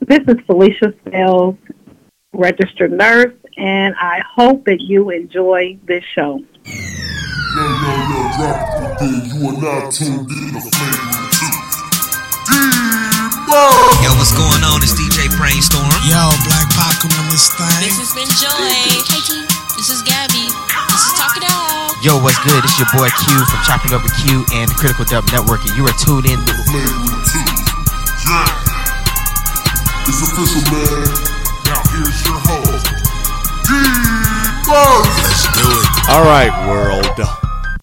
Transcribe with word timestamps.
This 0.00 0.20
is 0.26 0.36
Felicia 0.46 0.92
Spells, 1.06 1.54
registered 2.34 2.92
nurse, 2.92 3.32
and 3.56 3.94
I 4.00 4.20
hope 4.34 4.64
that 4.66 4.80
you 4.80 5.10
enjoy 5.10 5.78
this 5.86 6.04
show. 6.14 6.40
Yo, 6.66 7.62
yo, 7.62 7.92
yo, 8.10 8.20
drop 8.34 8.58
it 8.74 8.98
there. 8.98 9.22
You 9.30 9.38
are 9.48 9.54
now 9.54 9.88
tuned 9.88 10.26
in 10.28 10.50
to 10.50 10.60
Flavor 10.60 11.14
2. 11.30 11.46
Yo, 14.02 14.10
what's 14.18 14.34
going 14.34 14.66
on? 14.66 14.82
It's 14.82 14.98
DJ 14.98 15.30
Brainstorm. 15.38 15.86
Yo, 16.10 16.20
Black 16.50 16.66
Pac 16.74 16.98
on 17.06 17.30
this 17.30 17.54
thing. 17.54 17.86
This 17.86 17.96
has 18.02 18.12
been 18.18 18.28
Joy. 18.34 18.50
Hey, 18.50 18.98
This 19.78 19.88
is 19.94 20.02
Gabby. 20.02 20.50
This 20.90 21.02
is 21.06 21.12
Talk 21.16 21.38
It 21.38 21.46
Out. 21.46 21.94
Yo, 22.02 22.18
what's 22.18 22.36
good? 22.42 22.60
It's 22.66 22.76
your 22.76 22.90
boy 22.92 23.08
Q 23.24 23.40
from 23.46 23.60
Chopping 23.62 23.94
Up 23.94 24.02
with 24.02 24.12
Q 24.26 24.44
and 24.58 24.68
the 24.68 24.74
Critical 24.74 25.06
Dub 25.06 25.24
Network, 25.30 25.62
and 25.64 25.72
you 25.78 25.86
are 25.86 25.96
tuned 26.02 26.26
in 26.26 26.36
to 26.42 26.52
Flavor 26.66 27.14
2. 27.30 27.38
Yeah. 28.28 28.63
It's 30.06 30.20
official, 30.20 30.60
man. 30.70 31.04
Now 31.64 31.80
here's 31.90 32.24
your 32.26 32.38
host, 32.38 32.86
D-Buzz. 33.66 35.06
Let's 35.22 35.44
do 35.54 35.64
it. 35.64 36.10
All 36.10 36.24
right, 36.24 36.68
world. 36.68 37.26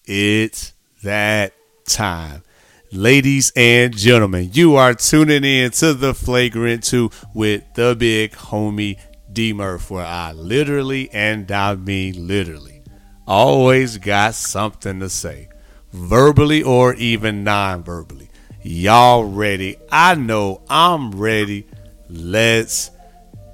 It's 0.06 0.72
that 1.02 1.52
time. 1.84 2.44
Ladies 2.92 3.52
and 3.56 3.96
gentlemen, 3.96 4.50
you 4.52 4.76
are 4.76 4.94
tuning 4.94 5.42
in 5.42 5.72
to 5.72 5.94
the 5.94 6.14
Flagrant 6.14 6.84
2 6.84 7.10
with 7.34 7.64
the 7.74 7.96
big 7.98 8.32
homie 8.32 9.00
D 9.32 9.52
Murph, 9.52 9.90
where 9.90 10.06
I 10.06 10.30
literally 10.30 11.10
and 11.10 11.50
I 11.50 11.74
mean 11.74 12.28
literally 12.28 12.82
always 13.26 13.98
got 13.98 14.34
something 14.34 15.00
to 15.00 15.08
say, 15.08 15.48
verbally 15.92 16.62
or 16.62 16.94
even 16.94 17.42
non 17.42 17.82
verbally. 17.82 18.30
Y'all 18.62 19.24
ready? 19.24 19.76
I 19.90 20.14
know 20.14 20.62
I'm 20.70 21.10
ready. 21.10 21.66
Let's 22.12 22.90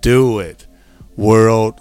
do 0.03 0.41
it. 0.41 0.67
World 1.17 1.81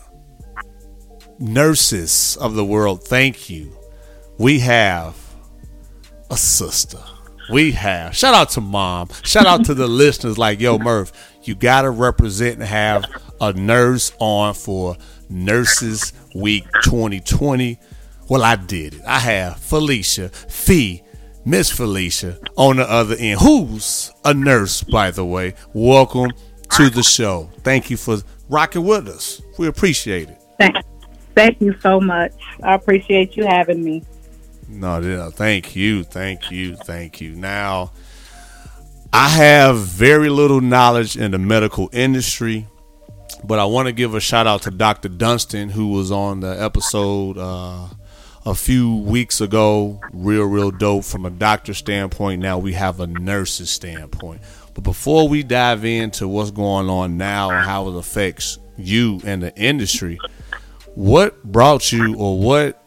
nurses 1.40 2.38
of 2.38 2.55
the 2.55 2.65
world, 2.65 3.04
thank 3.04 3.49
you. 3.49 3.76
We 4.38 4.60
have 4.60 5.16
a 6.29 6.38
sister. 6.38 6.99
We 7.51 7.71
have. 7.74 8.16
Shout 8.16 8.34
out 8.34 8.49
to 8.51 8.62
mom. 8.62 9.10
Shout 9.24 9.46
out 9.46 9.66
to 9.66 9.74
the 9.74 9.88
listeners 9.88 10.38
like, 10.38 10.60
yo, 10.60 10.77
Murph, 10.77 11.12
you 11.43 11.55
got 11.55 11.84
to 11.84 11.90
represent 11.90 12.55
and 12.55 12.63
have 12.63 13.05
a 13.40 13.54
nurse 13.54 14.12
on 14.20 14.54
for 14.54 14.98
Nurses 15.29 16.13
Week 16.35 16.66
2020. 16.84 17.79
Well, 18.29 18.44
I 18.44 18.57
did 18.57 18.96
it. 18.96 19.01
I 19.05 19.20
have 19.20 19.57
Felicia, 19.57 20.29
Fee, 20.29 21.04
Miss 21.46 21.71
Felicia 21.71 22.38
on 22.57 22.77
the 22.77 22.90
other 22.90 23.16
end, 23.18 23.40
who's 23.40 24.12
a 24.26 24.34
nurse, 24.34 24.84
by 24.84 25.12
the 25.12 25.26
way. 25.26 25.54
Welcome 25.73 26.32
to 26.71 26.90
the 26.90 27.04
show. 27.04 27.49
Thank 27.63 27.90
you 27.90 27.98
for 27.98 28.18
rocking 28.49 28.85
with 28.85 29.07
us. 29.07 29.41
We 29.57 29.68
appreciate 29.68 30.29
it. 30.29 30.37
Thank, 30.60 30.77
thank 31.35 31.62
you 31.62 31.76
so 31.82 31.99
much. 31.99 32.34
I 32.63 32.73
appreciate 32.73 33.35
you 33.35 33.46
having 33.46 33.84
me. 33.84 34.04
No, 34.70 34.99
no, 34.99 35.29
thank 35.32 35.76
you, 35.76 36.04
thank 36.04 36.51
you, 36.51 36.76
thank 36.76 37.21
you. 37.21 37.35
Now, 37.35 37.91
I 39.13 39.29
have 39.29 39.77
very 39.79 40.29
little 40.29 40.60
knowledge 40.60 41.15
in 41.15 41.32
the 41.32 41.38
medical 41.38 41.90
industry, 41.93 42.68
but 43.43 43.60
I 43.60 43.65
want 43.65 43.88
to 43.88 43.93
give 43.93 44.13
a 44.13 44.20
shout 44.20 44.45
out 44.45 44.63
to 44.63 44.71
Dr. 44.71 45.07
Dunstan, 45.10 45.70
who 45.70 45.88
was 45.88 46.12
on 46.12 46.41
the 46.41 46.62
episode 46.62 47.38
uh, 47.38 47.88
a 48.45 48.54
few 48.54 48.98
weeks 48.98 49.40
ago. 49.40 50.01
Real, 50.12 50.43
real 50.45 50.71
dope 50.71 51.05
from 51.05 51.26
a 51.26 51.29
doctor 51.29 51.73
standpoint. 51.73 52.41
Now 52.41 52.57
we 52.57 52.73
have 52.73 52.99
a 52.99 53.07
nurse's 53.07 53.70
standpoint. 53.70 54.41
But 54.77 54.83
before 54.83 55.27
we 55.27 55.41
dive 55.41 55.85
into 55.85 56.27
what's 56.27 56.51
going 56.51 56.87
on 56.87 57.17
now 57.17 57.49
and 57.49 57.65
how 57.65 57.87
it 57.87 57.97
affects 57.97 58.59
you 58.77 59.20
and 59.25 59.41
the 59.41 59.51
industry, 59.59 60.20
what 60.93 61.43
brought 61.43 61.91
you 61.91 62.15
or 62.15 62.37
what 62.39 62.83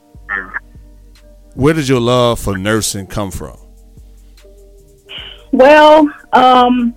where 1.54 1.74
did 1.74 1.88
your 1.88 1.98
love 1.98 2.38
for 2.38 2.56
nursing 2.56 3.08
come 3.08 3.32
from? 3.32 3.58
Well, 5.50 6.08
um, 6.32 6.94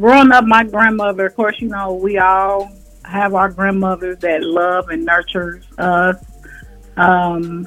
growing 0.00 0.32
up, 0.32 0.46
my 0.46 0.64
grandmother, 0.64 1.26
of 1.26 1.36
course, 1.36 1.56
you 1.58 1.68
know, 1.68 1.92
we 1.92 2.16
all 2.16 2.72
have 3.04 3.34
our 3.34 3.50
grandmothers 3.50 4.16
that 4.20 4.42
love 4.44 4.88
and 4.88 5.04
nurture 5.04 5.60
us 5.76 6.16
um, 6.96 7.66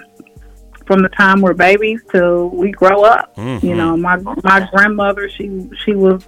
from 0.92 1.04
the 1.04 1.10
time 1.10 1.40
we're 1.40 1.54
babies 1.54 2.02
till 2.12 2.50
we 2.50 2.70
grow 2.70 3.06
up. 3.06 3.34
Mhm. 3.38 3.64
You 3.64 3.76
know, 3.76 3.96
my 3.96 4.18
my 4.44 4.68
grandmother, 4.74 5.30
she 5.30 5.70
she 5.86 5.94
was 5.94 6.28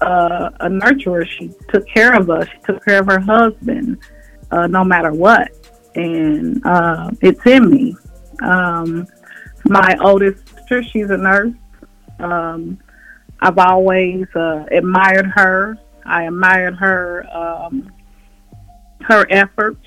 uh, 0.00 0.50
a 0.60 0.68
nurturer. 0.68 1.26
She 1.26 1.50
took 1.70 1.84
care 1.88 2.14
of 2.14 2.30
us. 2.30 2.46
She 2.46 2.58
took 2.72 2.84
care 2.84 3.00
of 3.00 3.06
her 3.06 3.18
husband, 3.18 3.98
uh, 4.52 4.68
no 4.68 4.84
matter 4.84 5.12
what, 5.12 5.48
and 5.96 6.64
uh, 6.64 7.10
it's 7.20 7.44
in 7.46 7.68
me. 7.68 7.96
Um, 8.42 9.08
my 9.64 9.96
oldest 10.00 10.48
sister, 10.50 10.84
she's 10.84 11.10
a 11.10 11.16
nurse. 11.16 11.52
Um, 12.20 12.78
I've 13.40 13.58
always 13.58 14.24
uh, 14.36 14.66
admired 14.70 15.26
her. 15.34 15.78
I 16.04 16.24
admired 16.24 16.76
her 16.76 17.26
um, 17.34 17.90
her 19.00 19.26
efforts, 19.30 19.84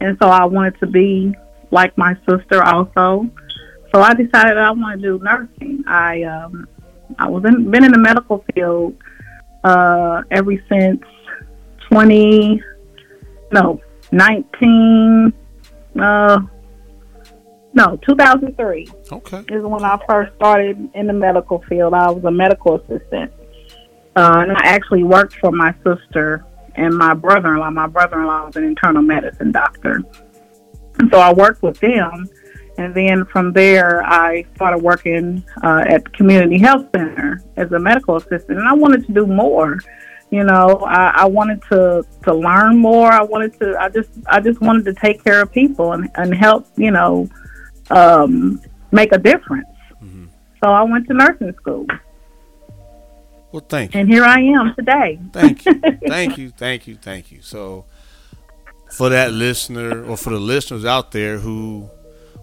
and 0.00 0.18
so 0.20 0.28
I 0.28 0.46
wanted 0.46 0.80
to 0.80 0.88
be 0.88 1.32
like 1.70 1.96
my 1.96 2.14
sister 2.28 2.62
also. 2.62 3.28
So 3.94 4.00
I 4.00 4.14
decided 4.14 4.56
I 4.56 4.70
want 4.70 5.00
to 5.00 5.18
do 5.18 5.24
nursing. 5.24 5.84
I 5.86 6.22
um, 6.22 6.68
I 7.18 7.28
was 7.28 7.44
in, 7.44 7.70
been 7.70 7.84
in 7.84 7.92
the 7.92 7.98
medical 7.98 8.44
field 8.54 8.96
uh, 9.64 10.22
ever 10.30 10.52
since 10.68 11.02
twenty 11.88 12.62
no 13.52 13.80
nineteen 14.12 15.32
uh, 15.98 16.40
no 17.74 17.98
two 18.06 18.14
thousand 18.14 18.56
three 18.56 18.86
Okay. 19.10 19.42
is 19.48 19.64
when 19.64 19.82
I 19.82 19.98
first 20.08 20.34
started 20.36 20.90
in 20.94 21.06
the 21.06 21.12
medical 21.12 21.62
field. 21.68 21.94
I 21.94 22.10
was 22.10 22.24
a 22.24 22.30
medical 22.30 22.76
assistant. 22.76 23.32
Uh, 24.16 24.40
and 24.42 24.52
I 24.52 24.60
actually 24.64 25.04
worked 25.04 25.36
for 25.36 25.52
my 25.52 25.72
sister 25.84 26.44
and 26.74 26.96
my 26.96 27.14
brother 27.14 27.54
in 27.54 27.60
law. 27.60 27.70
My 27.70 27.86
brother 27.86 28.20
in 28.20 28.26
law 28.26 28.46
was 28.46 28.56
an 28.56 28.64
internal 28.64 29.02
medicine 29.02 29.52
doctor. 29.52 30.02
So 31.10 31.18
I 31.18 31.32
worked 31.32 31.62
with 31.62 31.78
them. 31.80 32.28
And 32.78 32.94
then 32.94 33.24
from 33.26 33.52
there, 33.52 34.02
I 34.04 34.44
started 34.56 34.78
working 34.82 35.44
uh, 35.62 35.84
at 35.86 36.04
the 36.04 36.10
community 36.10 36.58
health 36.58 36.86
center 36.94 37.42
as 37.56 37.70
a 37.72 37.78
medical 37.78 38.16
assistant. 38.16 38.58
And 38.58 38.66
I 38.66 38.72
wanted 38.72 39.06
to 39.06 39.12
do 39.12 39.26
more. 39.26 39.78
You 40.30 40.44
know, 40.44 40.78
I, 40.86 41.08
I 41.22 41.24
wanted 41.26 41.60
to, 41.70 42.04
to 42.24 42.32
learn 42.34 42.78
more. 42.78 43.10
I 43.12 43.22
wanted 43.22 43.58
to, 43.60 43.76
I 43.78 43.88
just, 43.90 44.08
I 44.28 44.40
just 44.40 44.60
wanted 44.60 44.84
to 44.86 44.94
take 44.94 45.22
care 45.24 45.42
of 45.42 45.52
people 45.52 45.92
and, 45.92 46.08
and 46.14 46.34
help, 46.34 46.66
you 46.76 46.90
know, 46.90 47.28
um, 47.90 48.60
make 48.92 49.12
a 49.12 49.18
difference. 49.18 49.66
So 50.62 50.68
I 50.70 50.82
went 50.82 51.06
to 51.08 51.14
nursing 51.14 51.54
school, 51.54 51.86
Well, 53.50 53.64
thank 53.66 53.94
you. 53.94 54.00
and 54.00 54.08
here 54.10 54.24
I 54.24 54.40
am 54.40 54.74
today. 54.74 55.18
Thank 55.32 55.64
you. 55.64 55.74
Thank 56.06 56.36
you. 56.38 56.50
Thank 56.50 56.86
you. 56.86 56.96
Thank 56.96 57.32
you. 57.32 57.40
So, 57.40 57.86
for 58.96 59.08
that 59.10 59.32
listener 59.32 60.04
or 60.04 60.16
for 60.16 60.30
the 60.30 60.38
listeners 60.40 60.84
out 60.84 61.12
there 61.12 61.38
who 61.38 61.88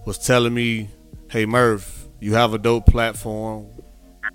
was 0.06 0.18
telling 0.18 0.54
me, 0.54 0.90
hey, 1.30 1.46
Murph, 1.46 2.08
you 2.20 2.34
have 2.36 2.54
a 2.54 2.58
dope 2.58 2.86
platform. 2.86 3.68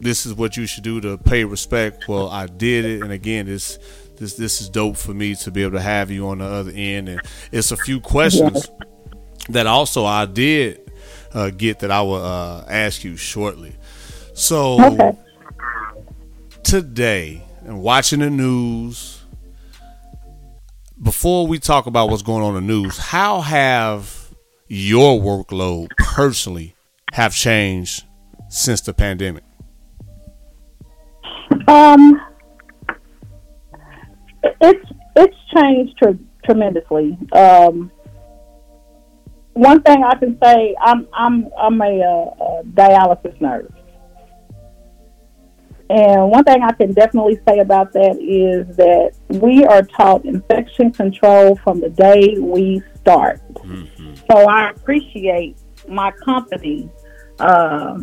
This 0.00 0.26
is 0.26 0.34
what 0.34 0.56
you 0.56 0.66
should 0.66 0.84
do 0.84 1.00
to 1.00 1.16
pay 1.18 1.44
respect. 1.44 2.08
Well, 2.08 2.28
I 2.28 2.46
did 2.46 2.84
it. 2.84 3.02
And 3.02 3.12
again, 3.12 3.46
this. 3.46 3.78
This, 4.18 4.34
this 4.34 4.60
is 4.60 4.68
dope 4.68 4.98
for 4.98 5.12
me 5.12 5.34
to 5.36 5.50
be 5.50 5.62
able 5.62 5.72
to 5.72 5.80
have 5.80 6.08
you 6.08 6.28
on 6.28 6.38
the 6.38 6.44
other 6.44 6.70
end, 6.72 7.08
and 7.08 7.20
it's 7.50 7.72
a 7.72 7.76
few 7.76 7.98
questions 8.00 8.70
that 9.48 9.66
also 9.66 10.04
I 10.04 10.26
did 10.26 10.92
uh, 11.34 11.50
get 11.50 11.80
that 11.80 11.90
I 11.90 12.02
will 12.02 12.22
uh, 12.22 12.64
ask 12.68 13.02
you 13.02 13.16
shortly. 13.16 13.74
So 14.34 14.80
Okay. 14.80 15.18
today 16.62 17.42
and 17.64 17.82
watching 17.82 18.20
the 18.20 18.30
news, 18.30 19.21
before 21.02 21.46
we 21.46 21.58
talk 21.58 21.87
about 21.87 22.08
what's 22.10 22.22
going 22.22 22.43
on 22.43 22.56
in 22.56 22.66
the 22.66 22.72
news, 22.72 22.96
how 22.96 23.40
have 23.40 24.34
your 24.69 25.20
workload 25.20 25.88
personally 25.99 26.75
have 27.12 27.34
changed 27.34 28.04
since 28.49 28.81
the 28.81 28.94
pandemic? 28.94 29.44
Um, 31.66 32.20
it's 34.60 34.90
it's 35.16 35.37
changed 35.54 35.96
tre- 36.02 36.19
tremendously. 36.44 37.19
Um, 37.32 37.90
one 39.54 39.82
thing 39.82 40.02
I 40.04 40.14
can 40.16 40.38
say, 40.43 40.75
I'm 40.81 41.06
I'm 41.12 41.49
I'm 41.58 41.81
a, 41.81 42.00
uh, 42.00 42.44
a 42.44 42.62
dialysis 42.64 43.38
nurse, 43.40 43.70
and 45.92 46.30
one 46.30 46.42
thing 46.44 46.62
I 46.62 46.72
can 46.72 46.94
definitely 46.94 47.38
say 47.46 47.58
about 47.58 47.92
that 47.92 48.16
is 48.18 48.76
that 48.76 49.12
we 49.28 49.62
are 49.64 49.82
taught 49.82 50.24
infection 50.24 50.90
control 50.90 51.56
from 51.56 51.80
the 51.80 51.90
day 51.90 52.38
we 52.38 52.82
start. 52.98 53.42
So 54.30 54.48
I 54.48 54.70
appreciate 54.70 55.58
my 55.86 56.10
company 56.24 56.88
uh, 57.38 57.98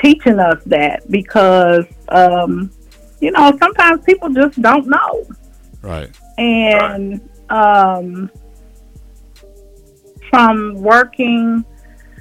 teaching 0.00 0.38
us 0.38 0.62
that 0.66 1.10
because 1.10 1.84
um, 2.10 2.70
you 3.20 3.32
know, 3.32 3.52
sometimes 3.58 4.04
people 4.04 4.28
just 4.30 4.62
don't 4.62 4.86
know. 4.86 5.26
Right. 5.80 6.10
And 6.38 7.28
um, 7.50 8.30
from 10.30 10.74
working 10.74 11.64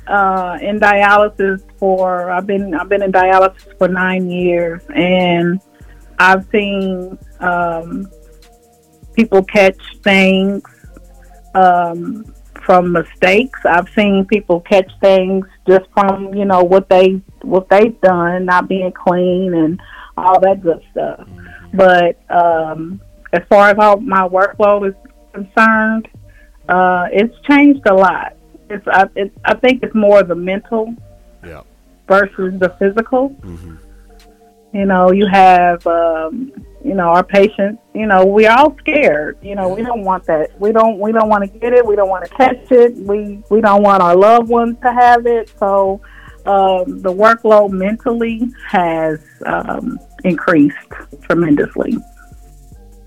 uh, 0.08 0.58
in 0.62 0.80
dialysis 0.80 1.64
for 1.78 2.32
I've 2.32 2.48
been 2.48 2.74
I've 2.74 2.90
been 2.90 3.04
in 3.04 3.12
dialysis 3.12 3.78
for 3.78 3.88
nine 3.88 4.30
years, 4.30 4.82
and 4.94 5.60
I've 6.20 6.48
seen 6.52 7.18
um, 7.40 8.10
people 9.14 9.44
catch 9.44 9.80
things 10.04 10.64
um, 11.56 12.34
from 12.66 12.92
mistakes. 12.92 13.60
I've 13.66 13.90
seen 13.90 14.26
people 14.26 14.62
catch 14.62 14.92
things 15.02 15.46
just 15.68 15.90
from 15.94 16.34
you 16.34 16.46
know 16.46 16.64
what 16.64 16.90
they 16.90 17.22
what 17.42 17.70
they've 17.70 18.00
done, 18.02 18.46
not 18.46 18.68
being 18.68 18.92
clean 18.92 19.54
and 19.54 19.80
all 20.18 20.40
that 20.42 20.62
good 20.62 20.82
stuff. 20.92 21.28
But 21.74 22.20
um, 22.30 23.02
as 23.34 23.42
far 23.50 23.70
as 23.70 23.78
all 23.80 24.00
my 24.00 24.28
workload 24.28 24.90
is 24.90 24.96
concerned, 25.34 26.08
uh, 26.68 27.08
it's 27.12 27.36
changed 27.48 27.86
a 27.88 27.94
lot. 27.94 28.36
It's 28.72 28.88
I, 28.88 29.08
it, 29.16 29.32
I 29.46 29.54
think 29.56 29.84
it's 29.84 29.94
more 29.96 30.24
the 30.24 30.36
mental 30.36 30.96
Yeah. 31.46 31.62
versus 32.08 32.60
the 32.60 32.70
physical. 32.80 33.30
Mhm. 33.42 33.78
You 34.74 34.86
know, 34.86 35.12
you 35.12 35.28
have, 35.28 35.86
um, 35.86 36.52
you 36.84 36.94
know, 36.94 37.10
our 37.10 37.24
patients. 37.24 37.82
You 37.94 38.06
know, 38.08 38.26
we're 38.26 38.50
all 38.52 38.76
scared. 38.80 39.38
You 39.42 39.56
know, 39.56 39.68
we 39.74 39.84
don't 39.84 40.04
want 40.06 40.26
that. 40.28 40.58
We 40.60 40.72
don't. 40.72 40.98
We 41.00 41.12
don't 41.12 41.28
want 41.30 41.44
to 41.44 41.60
get 41.60 41.74
it. 41.74 41.86
We 41.86 41.96
don't 41.98 42.10
want 42.10 42.24
to 42.26 42.32
catch 42.34 42.72
it. 42.72 42.96
We 42.96 43.44
we 43.50 43.60
don't 43.60 43.84
want 43.84 44.02
our 44.02 44.16
loved 44.16 44.48
ones 44.50 44.78
to 44.84 44.92
have 44.94 45.26
it. 45.26 45.52
So, 45.60 46.00
um, 46.46 47.02
the 47.02 47.12
workload 47.14 47.72
mentally 47.72 48.50
has 48.68 49.20
um, 49.46 50.00
increased 50.24 50.78
tremendously. 51.24 51.98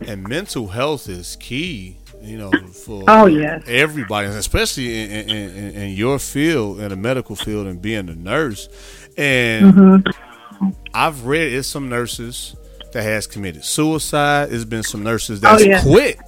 And 0.07 0.29
mental 0.29 0.67
health 0.69 1.09
is 1.09 1.35
key, 1.37 1.97
you 2.25 2.39
know, 2.39 2.51
for 2.69 3.05
Oh, 3.09 3.27
yes. 3.27 3.63
everybody, 3.67 4.29
especially 4.29 5.03
in, 5.05 5.11
in, 5.11 5.31
in, 5.57 5.75
in 5.75 5.91
your 5.95 6.19
field, 6.19 6.81
in 6.81 6.89
the 6.89 6.97
medical 6.97 7.37
field, 7.37 7.67
and 7.67 7.81
being 7.83 8.09
a 8.09 8.15
nurse. 8.15 8.69
And 9.17 9.73
Mm-hmm. 9.75 10.71
I've 10.95 11.27
read 11.27 11.53
it's 11.53 11.69
some 11.69 11.89
nurses 11.89 12.55
that 12.93 13.03
has 13.03 13.27
committed 13.27 13.65
suicide. 13.65 14.53
It's 14.53 14.65
been 14.65 14.85
some 14.85 15.03
nurses 15.03 15.41
that's 15.41 15.63
Oh, 15.63 15.67
yeah. 15.67 15.83
quit 15.83 16.19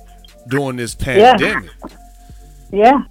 during 0.48 0.76
this 0.76 0.94
pandemic. 0.94 1.70
Yeah. 2.72 3.02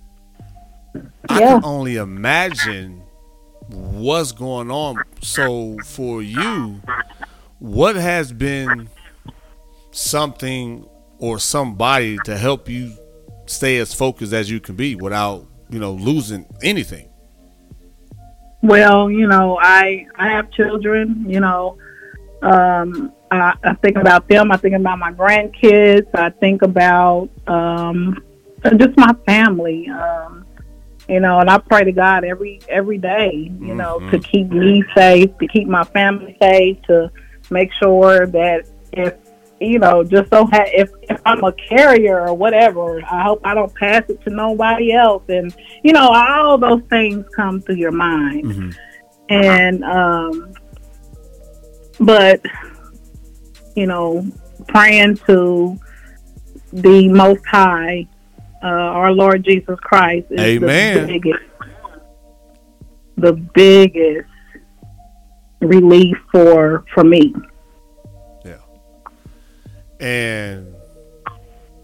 I 1.30 1.40
Yeah. 1.40 1.48
can 1.56 1.62
only 1.66 1.96
imagine 1.96 3.02
what's 3.70 4.32
going 4.34 4.70
on. 4.70 4.98
So 5.22 5.78
for 5.86 6.22
you, 6.22 6.82
what 7.60 7.96
has 7.96 8.32
been 8.34 8.90
something 9.92 10.86
or 11.20 11.40
somebody 11.40 12.18
to 12.26 12.38
help 12.38 12.70
you 12.70 12.92
stay 13.46 13.78
as 13.78 13.94
focused 13.94 14.34
as 14.34 14.50
you 14.50 14.60
can 14.60 14.76
be 14.76 14.96
without, 14.96 15.46
you 15.70 15.80
know, 15.80 15.94
losing 15.94 16.46
anything? 16.62 17.10
Well, 18.62 19.12
you 19.12 19.28
know, 19.28 19.60
I 19.62 20.08
I 20.16 20.30
have 20.30 20.52
children. 20.52 21.26
You 21.28 21.40
know, 21.40 21.78
um, 22.42 23.12
I, 23.30 23.54
I 23.64 23.74
think 23.76 23.98
about 23.98 24.28
them. 24.28 24.52
I 24.52 24.58
think 24.58 24.76
about 24.76 24.98
my 25.00 25.12
grandkids. 25.12 26.08
I 26.16 26.32
think 26.32 26.62
about 26.62 27.30
um, 27.48 28.24
just 28.78 28.98
my 28.98 29.14
family. 29.26 29.88
Um, 29.90 30.46
you 31.08 31.20
know, 31.20 31.40
and 31.40 31.50
I 31.50 31.60
pray 31.60 31.84
to 31.84 31.92
God 31.92 32.24
every 32.24 32.60
every 32.68 32.98
day. 32.98 33.52
You 33.60 33.76
know, 33.76 34.00
to 34.10 34.20
keep 34.20 34.50
me 34.50 34.84
safe, 34.96 35.38
to 35.38 35.48
keep 35.48 35.68
my 35.68 35.84
family 35.84 36.36
safe, 36.42 36.82
to 36.84 37.12
make 37.52 37.72
sure 37.74 38.26
that 38.26 38.68
if 38.92 39.14
you 39.60 39.80
know, 39.80 40.04
just 40.04 40.30
so 40.30 40.46
ha- 40.46 40.70
if 40.74 40.90
if 41.04 41.22
I'm 41.26 41.44
a 41.44 41.54
carrier 41.54 42.28
or 42.28 42.34
whatever, 42.34 43.02
I 43.06 43.24
hope 43.24 43.42
I 43.44 43.54
don't 43.54 43.74
pass 43.74 44.04
it 44.10 44.22
to 44.24 44.30
nobody 44.30 44.94
else. 44.94 45.24
And 45.30 45.56
you 45.84 45.94
know, 45.94 46.08
all 46.08 46.58
those 46.58 46.82
things 46.90 47.26
come 47.36 47.62
through 47.62 47.76
your 47.76 47.92
mind. 47.92 48.76
And 49.30 49.84
um, 49.84 50.54
but 52.00 52.42
you 53.76 53.88
know, 53.88 54.30
praying 54.68 55.18
to 55.28 55.80
the 56.74 57.08
Most 57.08 57.46
High, 57.46 58.08
uh, 58.62 58.68
our 58.68 59.12
Lord 59.12 59.44
Jesus 59.46 59.80
Christ, 59.80 60.28
is 60.32 60.40
Amen. 60.40 61.08
the 61.08 61.14
biggest, 61.14 61.44
the 63.18 63.34
biggest 63.54 64.30
relief 65.62 66.18
for 66.32 66.84
for 66.94 67.04
me. 67.04 67.34
And 70.00 70.76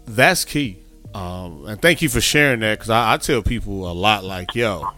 that's 0.06 0.44
key. 0.44 0.78
Um, 1.14 1.66
and 1.66 1.80
thank 1.82 2.00
you 2.02 2.08
for 2.08 2.20
sharing 2.20 2.60
that 2.60 2.78
because 2.78 2.90
I, 2.90 3.14
I 3.14 3.16
tell 3.18 3.42
people 3.42 3.90
a 3.90 3.92
lot 3.92 4.24
like, 4.24 4.54
yo, 4.54 4.88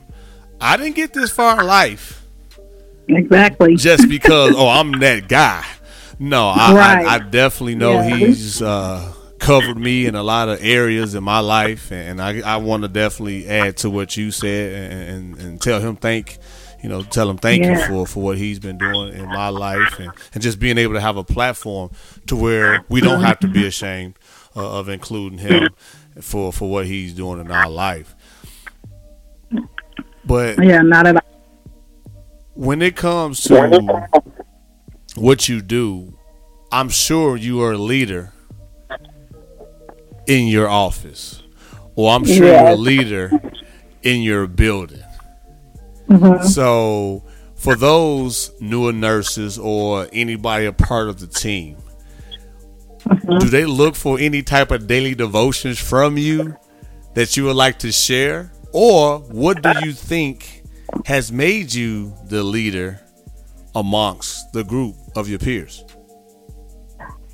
I 0.61 0.77
didn't 0.77 0.95
get 0.97 1.13
this 1.13 1.31
far 1.33 1.61
in 1.61 1.67
life 1.67 2.25
Exactly. 3.09 3.75
just 3.77 4.09
because, 4.09 4.55
oh, 4.57 4.69
I'm 4.69 4.93
that 5.01 5.29
guy. 5.29 5.65
No, 6.19 6.49
I, 6.49 6.73
Right. 6.75 7.07
I, 7.07 7.15
I 7.17 7.19
definitely 7.19 7.75
know 7.75 8.01
Yeah. 8.01 8.17
he's 8.17 8.63
uh, 8.63 9.13
covered 9.41 9.77
me 9.77 10.07
in 10.07 10.15
a 10.15 10.23
lot 10.23 10.49
of 10.49 10.63
areas 10.65 11.15
in 11.17 11.25
my 11.25 11.41
life. 11.41 11.91
And 11.91 12.23
I, 12.23 12.41
I 12.41 12.57
want 12.59 12.83
to 12.85 12.89
definitely 12.89 13.49
add 13.49 13.77
to 13.79 13.91
what 13.91 14.17
you 14.17 14.31
said 14.31 14.73
and, 14.93 15.03
and, 15.35 15.41
and 15.41 15.61
tell 15.61 15.81
him 15.81 15.97
thank 15.97 16.39
you 16.85 16.91
know, 16.91 17.03
tell 17.03 17.31
him 17.31 17.39
thank 17.39 17.65
you 17.65 17.75
for, 17.87 18.07
for 18.07 18.23
what 18.23 18.37
he's 18.37 18.59
been 18.59 18.77
doing 18.77 19.15
in 19.15 19.25
my 19.25 19.49
life 19.49 19.99
and, 19.99 20.13
and 20.35 20.43
just 20.43 20.61
being 20.61 20.77
able 20.77 20.93
to 20.93 21.01
have 21.01 21.17
a 21.17 21.25
platform 21.25 21.91
to 22.27 22.37
where 22.37 22.85
we 22.91 23.01
don't 23.01 23.23
have 23.23 23.39
to 23.39 23.49
be 23.49 23.67
ashamed 23.67 24.19
uh, 24.55 24.79
of 24.81 24.91
including 24.91 25.39
him 25.39 25.71
for, 26.21 26.53
for 26.53 26.69
what 26.69 26.85
he's 26.85 27.15
doing 27.15 27.41
in 27.41 27.51
our 27.51 27.71
life. 27.71 28.15
But 30.27 30.63
Yeah, 30.63 30.83
not 30.83 31.07
at 31.07 31.17
all. 31.17 31.23
when 32.53 32.83
it 32.83 32.97
comes 32.97 33.41
to 33.45 34.07
what 35.15 35.49
you 35.49 35.63
do, 35.63 36.19
I'm 36.71 36.91
sure 36.91 37.35
you 37.39 37.63
are 37.63 37.73
a 37.73 37.79
leader 37.79 38.35
in 40.27 40.49
your 40.49 40.69
office, 40.69 41.43
or 41.95 42.13
I'm 42.15 42.27
sure 42.27 42.45
you're 42.47 42.67
a 42.67 42.77
leader 42.77 43.33
in 44.03 44.21
your 44.21 44.47
building. 44.47 45.04
Mm-hmm. 46.09 46.47
So, 46.47 47.23
for 47.55 47.77
those 47.77 48.53
newer 48.61 48.93
nurses 48.93 49.59
or 49.59 50.09
anybody 50.13 50.67
a 50.67 50.73
part 50.73 51.09
of 51.09 51.21
the 51.21 51.27
team, 51.27 51.77
Mm-hmm. 53.07 53.39
do 53.39 53.51
they 53.51 53.67
look 53.67 53.95
for 53.95 54.19
any 54.19 54.43
type 54.43 54.71
of 54.71 54.87
daily 54.87 55.15
devotions 55.15 55.79
from 55.79 56.17
you 56.17 56.57
that 57.13 57.37
you 57.37 57.45
would 57.45 57.57
like 57.57 57.79
to 57.81 57.93
share? 57.93 58.51
Or 58.73 59.19
what 59.19 59.63
do 59.63 59.73
you 59.83 59.93
think 59.93 60.63
has 61.05 61.31
made 61.31 61.73
you 61.73 62.15
the 62.27 62.43
leader 62.43 63.01
amongst 63.75 64.53
the 64.53 64.65
group 64.65 64.97
of 65.17 65.29
your 65.29 65.39
peers? 65.39 65.85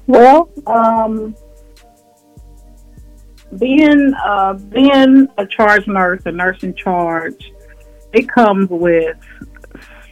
Well, 0.09 0.51
um, 0.67 1.37
being 3.57 4.13
uh, 4.25 4.55
being 4.55 5.29
a 5.39 5.47
charge 5.47 5.87
nurse, 5.87 6.23
a 6.25 6.33
nurse 6.33 6.65
in 6.65 6.75
charge, 6.75 7.53
it 8.13 8.29
comes 8.29 8.69
with 8.69 9.17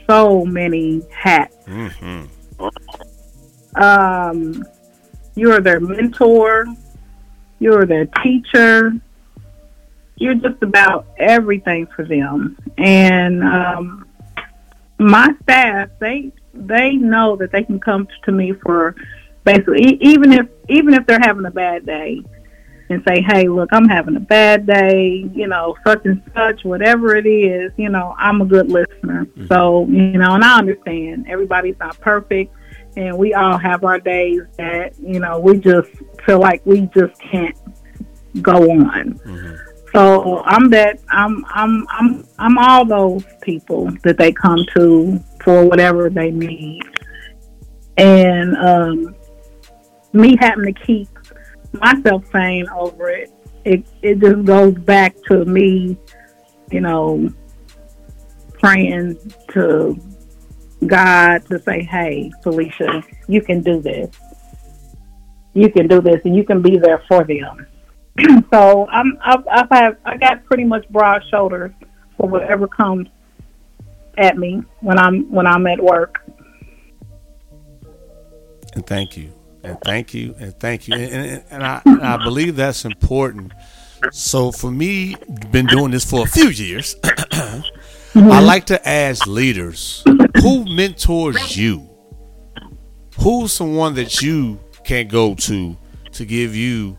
so 0.08 0.44
many 0.44 1.02
hats. 1.10 1.56
Um, 3.74 4.64
you're 5.34 5.60
their 5.60 5.80
mentor. 5.80 6.66
You're 7.58 7.86
their 7.86 8.06
teacher. 8.22 8.92
You're 10.16 10.34
just 10.34 10.62
about 10.62 11.06
everything 11.18 11.86
for 11.94 12.04
them. 12.04 12.56
And 12.76 13.44
um, 13.44 14.06
my 14.98 15.28
staff, 15.42 15.90
they 16.00 16.32
they 16.54 16.94
know 16.94 17.36
that 17.36 17.52
they 17.52 17.62
can 17.62 17.78
come 17.78 18.08
to 18.24 18.32
me 18.32 18.52
for 18.52 18.96
basically 19.44 19.98
even 20.00 20.32
if 20.32 20.48
even 20.68 20.94
if 20.94 21.06
they're 21.06 21.20
having 21.20 21.46
a 21.46 21.50
bad 21.50 21.86
day 21.86 22.22
and 22.90 23.02
say, 23.06 23.20
"Hey, 23.20 23.48
look, 23.48 23.68
I'm 23.72 23.88
having 23.88 24.16
a 24.16 24.20
bad 24.20 24.66
day," 24.66 25.28
you 25.34 25.46
know, 25.46 25.76
such 25.86 26.04
and 26.04 26.22
such, 26.34 26.64
whatever 26.64 27.16
it 27.16 27.26
is, 27.26 27.72
you 27.76 27.88
know, 27.88 28.14
I'm 28.18 28.40
a 28.40 28.46
good 28.46 28.70
listener. 28.70 29.26
So, 29.48 29.86
you 29.86 30.18
know, 30.18 30.34
and 30.34 30.44
I 30.44 30.58
understand 30.58 31.26
everybody's 31.28 31.78
not 31.78 32.00
perfect 32.00 32.54
and 32.98 33.16
we 33.16 33.32
all 33.32 33.56
have 33.58 33.84
our 33.84 34.00
days 34.00 34.42
that, 34.56 34.98
you 34.98 35.20
know, 35.20 35.38
we 35.38 35.58
just 35.58 35.88
feel 36.26 36.40
like 36.40 36.64
we 36.66 36.90
just 36.94 37.18
can't 37.20 37.56
go 38.42 38.70
on. 38.70 39.20
So 39.92 40.42
I'm 40.44 40.68
that 40.70 40.98
I'm 41.08 41.44
I'm 41.48 41.86
I'm 41.90 42.26
I'm 42.38 42.58
all 42.58 42.84
those 42.84 43.24
people 43.40 43.90
that 44.02 44.18
they 44.18 44.32
come 44.32 44.64
to 44.74 45.18
for 45.44 45.64
whatever 45.64 46.10
they 46.10 46.32
need. 46.32 46.82
And 47.96 48.56
um 48.56 49.14
me 50.12 50.36
having 50.40 50.64
to 50.64 50.72
keep 50.72 51.08
myself 51.72 52.24
sane 52.32 52.68
over 52.70 53.10
it, 53.10 53.30
it 53.64 53.84
it 54.02 54.20
just 54.20 54.44
goes 54.44 54.74
back 54.74 55.14
to 55.28 55.44
me, 55.44 55.96
you 56.70 56.80
know, 56.80 57.32
praying 58.54 59.18
to 59.52 59.98
God 60.86 61.44
to 61.46 61.60
say, 61.60 61.82
Hey, 61.82 62.30
Felicia, 62.42 63.02
you 63.26 63.42
can 63.42 63.62
do 63.62 63.80
this. 63.80 64.10
You 65.54 65.70
can 65.70 65.88
do 65.88 66.00
this, 66.00 66.20
and 66.24 66.36
you 66.36 66.44
can 66.44 66.62
be 66.62 66.78
there 66.78 67.02
for 67.08 67.24
them. 67.24 67.66
so 68.52 68.86
I'm 68.88 69.18
I've, 69.22 69.46
I've 69.50 69.68
had 69.70 69.96
I 70.04 70.16
got 70.16 70.44
pretty 70.44 70.64
much 70.64 70.88
broad 70.88 71.22
shoulders 71.30 71.72
for 72.16 72.28
whatever 72.28 72.66
comes 72.66 73.08
at 74.16 74.36
me 74.36 74.62
when 74.80 74.98
I'm 74.98 75.30
when 75.30 75.46
I'm 75.46 75.66
at 75.66 75.80
work. 75.80 76.20
And 78.74 78.86
thank 78.86 79.16
you. 79.16 79.32
And 79.68 79.78
thank 79.82 80.14
you. 80.14 80.34
And 80.38 80.58
thank 80.58 80.88
you. 80.88 80.94
And, 80.94 81.12
and, 81.14 81.44
and 81.50 81.62
I, 81.62 81.82
and 81.84 82.00
I 82.02 82.16
believe 82.24 82.56
that's 82.56 82.84
important. 82.84 83.52
So 84.12 84.50
for 84.52 84.70
me, 84.70 85.16
been 85.50 85.66
doing 85.66 85.90
this 85.90 86.08
for 86.08 86.22
a 86.24 86.26
few 86.26 86.48
years. 86.48 86.96
I 87.04 87.08
mm-hmm. 88.14 88.46
like 88.46 88.66
to 88.66 88.88
ask 88.88 89.26
leaders 89.26 90.02
who 90.40 90.64
mentors 90.64 91.56
you. 91.56 91.88
Who's 93.18 93.52
someone 93.52 93.94
that 93.94 94.22
you 94.22 94.60
can 94.84 95.08
go 95.08 95.34
to 95.34 95.76
to 96.12 96.24
give 96.24 96.54
you 96.54 96.96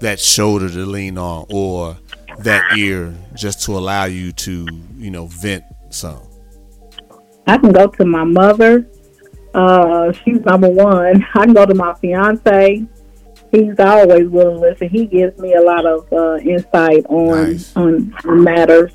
that 0.00 0.18
shoulder 0.18 0.68
to 0.68 0.84
lean 0.84 1.16
on 1.16 1.46
or 1.48 1.96
that 2.38 2.76
ear 2.76 3.14
just 3.34 3.62
to 3.62 3.78
allow 3.78 4.04
you 4.04 4.32
to, 4.32 4.66
you 4.96 5.10
know, 5.10 5.26
vent 5.26 5.64
some? 5.90 6.20
I 7.46 7.56
can 7.58 7.72
go 7.72 7.86
to 7.86 8.04
my 8.04 8.24
mother. 8.24 8.86
Uh, 9.54 10.12
she's 10.12 10.40
number 10.44 10.68
one. 10.68 11.24
I 11.34 11.44
can 11.44 11.52
go 11.54 11.66
to 11.66 11.74
my 11.74 11.94
fiance. 11.94 12.84
He's 13.50 13.78
always 13.80 14.28
willing 14.28 14.56
to 14.56 14.60
listen. 14.60 14.88
He 14.88 15.06
gives 15.06 15.38
me 15.40 15.54
a 15.54 15.60
lot 15.60 15.84
of 15.84 16.12
uh, 16.12 16.36
insight 16.36 17.04
on, 17.06 17.50
Nice. 17.52 17.76
on 17.76 18.14
on 18.24 18.44
matters. 18.44 18.92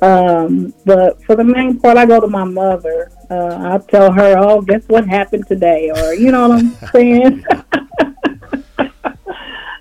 Um, 0.00 0.72
but 0.84 1.20
for 1.24 1.34
the 1.34 1.42
main 1.42 1.80
part, 1.80 1.96
I 1.96 2.06
go 2.06 2.20
to 2.20 2.28
my 2.28 2.44
mother. 2.44 3.10
Uh, 3.28 3.74
I 3.74 3.78
tell 3.90 4.12
her, 4.12 4.36
"Oh, 4.38 4.60
guess 4.62 4.84
what 4.86 5.08
happened 5.08 5.48
today?" 5.48 5.90
Or 5.90 6.14
you 6.14 6.30
know 6.30 6.48
what 6.48 6.58
I'm 6.60 6.70
saying. 6.92 7.44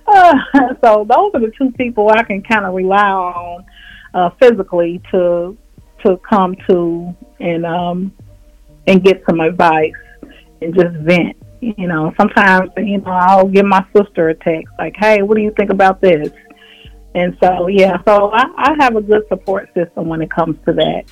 uh, 0.08 0.34
so 0.84 1.06
those 1.08 1.32
are 1.36 1.40
the 1.40 1.52
two 1.56 1.72
people 1.74 2.10
I 2.10 2.24
can 2.24 2.42
kind 2.42 2.66
of 2.66 2.74
rely 2.74 3.12
on 3.12 3.66
uh, 4.16 4.30
physically 4.40 5.00
to 5.12 5.56
to 6.04 6.18
come 6.28 6.56
to 6.68 7.16
and 7.40 7.66
um 7.66 8.12
and 8.88 9.04
get 9.04 9.24
some 9.30 9.40
advice 9.40 9.94
and 10.62 10.74
just 10.76 10.96
vent. 10.98 11.36
You 11.60 11.88
know, 11.88 12.14
sometimes 12.18 12.70
you 12.78 13.00
know 13.00 13.12
I'll 13.12 13.48
give 13.48 13.66
my 13.66 13.86
sister 13.96 14.30
a 14.30 14.36
text 14.36 14.72
like, 14.78 14.96
"Hey, 14.96 15.22
what 15.22 15.36
do 15.36 15.42
you 15.42 15.52
think 15.58 15.72
about 15.72 16.02
this?" 16.02 16.30
And 17.16 17.36
so 17.44 17.68
yeah, 17.68 17.98
so 18.06 18.32
I, 18.32 18.46
I 18.58 18.76
have 18.80 18.96
a 18.96 19.02
good 19.02 19.24
support 19.28 19.70
system 19.74 20.08
when 20.08 20.22
it 20.22 20.30
comes 20.30 20.58
to 20.66 20.74
that. 20.74 21.06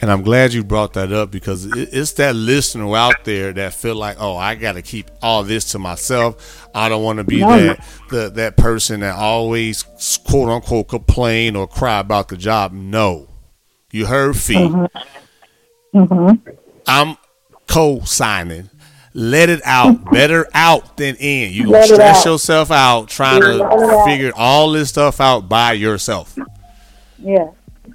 And 0.00 0.10
I'm 0.10 0.22
glad 0.22 0.52
you 0.52 0.64
brought 0.64 0.94
that 0.94 1.12
up 1.12 1.30
because 1.30 1.64
it's 1.64 2.12
that 2.14 2.34
listener 2.34 2.96
out 2.96 3.24
there 3.24 3.52
that 3.52 3.72
feel 3.72 3.94
like, 3.94 4.16
oh, 4.18 4.36
I 4.36 4.56
got 4.56 4.72
to 4.72 4.82
keep 4.82 5.08
all 5.22 5.44
this 5.44 5.70
to 5.72 5.78
myself. 5.78 6.68
I 6.74 6.88
don't 6.88 7.04
want 7.04 7.18
to 7.18 7.24
be 7.24 7.38
No. 7.38 7.56
that 7.56 7.84
the 8.10 8.28
that 8.30 8.56
person 8.56 9.00
that 9.00 9.14
always 9.14 9.84
quote 10.26 10.48
unquote 10.48 10.88
complain 10.88 11.54
or 11.54 11.68
cry 11.68 12.00
about 12.00 12.28
the 12.28 12.36
job. 12.36 12.72
No, 12.72 13.28
you 13.92 14.06
heard 14.06 14.36
fee. 14.36 14.54
Mm-hmm. 14.54 15.98
Mm-hmm. 15.98 16.50
I'm 16.88 17.16
co-signing. 17.72 18.68
Let 19.14 19.50
it 19.50 19.60
out. 19.64 20.10
Better 20.10 20.46
out 20.54 20.96
than 20.96 21.16
in. 21.16 21.52
You 21.52 21.64
gonna 21.70 21.82
stress 21.82 22.26
out. 22.26 22.32
yourself 22.32 22.70
out 22.70 23.08
trying 23.08 23.42
it 23.42 23.58
to 23.58 23.64
out. 23.64 24.06
figure 24.06 24.32
all 24.34 24.72
this 24.72 24.88
stuff 24.88 25.20
out 25.20 25.48
by 25.48 25.74
yourself. 25.74 26.36
Yeah, 27.18 27.50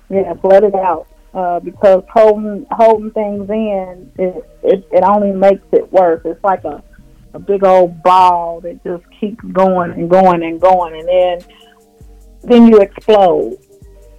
yeah, 0.10 0.34
let 0.44 0.64
it 0.64 0.76
out 0.76 1.08
uh, 1.34 1.60
because 1.60 2.04
holding 2.12 2.66
holding 2.72 3.12
things 3.12 3.50
in 3.50 4.12
it, 4.18 4.50
it 4.64 4.88
it 4.92 5.04
only 5.04 5.32
makes 5.32 5.66
it 5.72 5.92
worse. 5.92 6.22
It's 6.24 6.44
like 6.44 6.64
a 6.64 6.84
a 7.34 7.40
big 7.40 7.64
old 7.64 8.02
ball 8.04 8.62
that 8.62 8.84
just 8.84 9.04
keeps 9.20 9.44
going 9.46 9.92
and 9.92 10.10
going 10.10 10.44
and 10.44 10.62
going, 10.62 11.00
and 11.00 11.08
then 11.08 11.40
then 12.44 12.68
you 12.68 12.80
explode. 12.80 13.58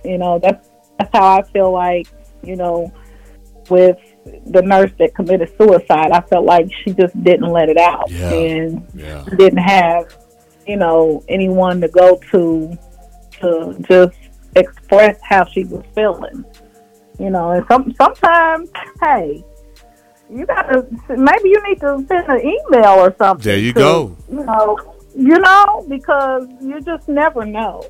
You 0.05 0.19
know 0.19 0.39
that's 0.39 0.69
that's 0.99 1.11
how 1.13 1.39
I 1.39 1.43
feel 1.53 1.73
like 1.73 2.09
you 2.43 2.57
know 2.57 2.93
with 3.71 3.99
the 4.47 4.63
nurse 4.63 4.91
that 4.99 5.15
committed 5.15 5.51
suicide. 5.59 6.11
I 6.11 6.21
felt 6.23 6.45
like 6.45 6.67
she 6.85 6.93
just 6.93 7.21
didn't 7.23 7.51
let 7.51 7.69
it 7.69 7.79
out, 7.79 8.11
Yeah. 8.11 8.33
and 8.33 8.87
Yeah. 8.95 9.25
didn't 9.37 9.59
have, 9.59 10.15
you 10.67 10.77
know, 10.77 11.23
anyone 11.29 11.81
to 11.81 11.89
go 11.89 12.19
to 12.31 12.77
to 13.41 13.77
just 13.89 14.17
express 14.57 15.17
how 15.23 15.45
she 15.47 15.65
was 15.65 15.85
feeling. 15.95 16.45
You 17.19 17.31
know, 17.31 17.51
and 17.51 17.65
some 17.69 17.95
sometimes, 18.01 18.69
hey, 19.03 19.45
you 20.31 20.45
gotta 20.47 20.87
maybe 21.09 21.49
you 21.49 21.63
need 21.69 21.81
to 21.81 22.05
send 22.07 22.29
an 22.29 22.41
email 22.41 22.99
or 23.01 23.15
something. 23.19 23.45
There 23.45 23.59
you 23.59 23.73
to, 23.73 23.79
go. 23.79 24.17
You 24.31 24.45
know, 24.45 24.79
you 25.17 25.39
know, 25.39 25.85
because 25.89 26.47
you 26.61 26.81
just 26.81 27.09
never 27.09 27.45
know. 27.45 27.83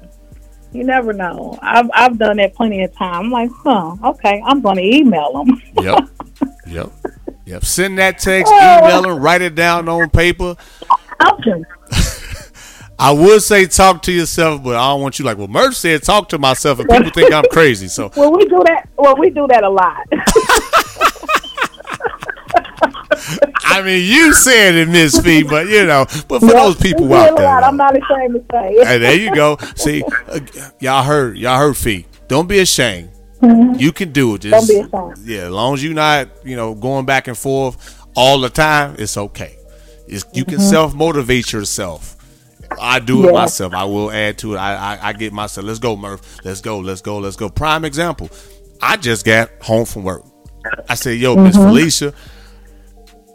You 0.73 0.85
never 0.85 1.13
know. 1.13 1.59
I've 1.63 1.91
I've 1.95 2.19
done 2.19 2.37
that 2.39 2.55
plenty 2.55 2.83
of 2.85 2.95
time. 2.97 3.27
I'm 3.27 3.31
like, 3.31 3.51
huh, 3.65 3.97
okay, 4.05 4.43
I'm 4.47 4.61
going 4.61 4.77
to 4.77 4.83
email 4.85 5.33
them. 5.45 5.61
Yep. 5.83 6.09
yep. 6.69 6.91
Yep. 7.47 7.65
Send 7.65 7.97
that 7.99 8.19
text, 8.19 8.53
email 8.53 9.01
them, 9.01 9.21
write 9.21 9.41
it 9.41 9.55
down 9.55 9.89
on 9.89 10.11
paper. 10.11 10.55
Options. 11.19 11.65
I 12.99 13.11
would 13.11 13.41
say 13.43 13.65
talk 13.65 14.03
to 14.03 14.13
yourself, 14.13 14.63
but 14.63 14.77
I 14.77 14.91
don't 14.91 15.01
want 15.01 15.19
you 15.19 15.25
like, 15.25 15.39
well, 15.39 15.49
Murph 15.49 15.75
said 15.75 16.03
talk 16.03 16.29
to 16.31 16.39
myself, 16.39 16.79
and 16.81 16.89
people 16.91 17.11
think 17.11 17.33
I'm 17.33 17.45
crazy. 17.51 17.89
So 17.89 18.11
Well, 18.17 18.33
we 18.33 18.45
do 18.45 18.63
that. 18.67 18.89
Well, 18.99 19.17
we 19.17 19.31
do 19.31 19.47
that 19.49 19.65
a 19.65 19.71
lot. 19.71 19.97
I 23.71 23.83
mean, 23.83 24.05
you 24.05 24.35
said 24.35 24.75
it, 24.75 24.89
Miss 24.89 25.19
Fee, 25.19 25.43
but 25.43 25.69
you 25.69 25.87
know, 25.87 26.05
but 26.29 26.41
for 26.41 26.47
Yep, 26.47 26.55
those 26.55 26.77
people 26.77 27.13
out 27.15 27.37
there. 27.37 27.47
I'm 27.49 27.77
not 27.79 27.97
ashamed 27.97 28.35
to 28.35 28.45
say 28.53 28.73
it. 28.73 28.87
hey, 28.87 28.99
there 28.99 29.15
you 29.17 29.35
go. 29.35 29.57
See, 29.77 30.03
uh, 30.29 30.41
y'all 30.81 31.03
heard, 31.05 31.39
y'all 31.39 31.59
heard 31.59 31.77
Fee. 31.77 32.07
Don't 32.29 32.47
be 32.49 32.59
ashamed. 32.59 33.11
You 33.43 33.93
can 33.93 34.13
do 34.13 34.35
it. 34.35 34.43
Just, 34.43 34.71
Mm-hmm. 34.71 34.89
Don't 34.91 35.15
be 35.15 35.17
ashamed. 35.17 35.29
Yeah, 35.29 35.47
as 35.47 35.51
long 35.51 35.75
as 35.75 35.85
you're 35.85 35.95
not, 35.95 36.29
you 36.45 36.57
know, 36.57 36.75
going 36.75 37.07
back 37.07 37.29
and 37.29 37.39
forth 37.39 38.05
all 38.17 38.41
the 38.41 38.49
time, 38.51 38.97
it's 38.99 39.17
okay. 39.17 39.57
It's, 40.07 40.25
you 40.33 40.45
can 40.45 40.59
self 40.61 40.95
motivate 40.95 41.53
yourself. 41.53 42.17
I 42.81 42.99
do 42.99 43.15
it 43.15 43.27
Mm-hmm. 43.27 43.27
Yeah. 43.35 43.41
myself. 43.41 43.75
I 43.75 43.85
will 43.85 44.11
add 44.11 44.39
to 44.39 44.55
it. 44.55 44.59
I, 44.59 44.75
I 44.97 45.09
I 45.09 45.13
get 45.13 45.33
myself. 45.33 45.67
Let's 45.67 45.79
go, 45.79 45.97
Murph. 45.97 46.45
Let's 46.45 46.61
go. 46.61 46.79
Let's 46.81 47.01
go. 47.01 47.19
Let's 47.19 47.37
go. 47.37 47.49
Prime 47.49 47.85
example. 47.85 48.29
I 48.83 48.97
just 48.97 49.25
got 49.25 49.51
home 49.63 49.85
from 49.87 50.03
work. 50.05 50.25
I 50.89 50.95
said, 50.95 51.19
"Yo, 51.19 51.37
Miss 51.37 51.57
Mm-hmm. 51.57 51.69
Felicia, 51.69 52.13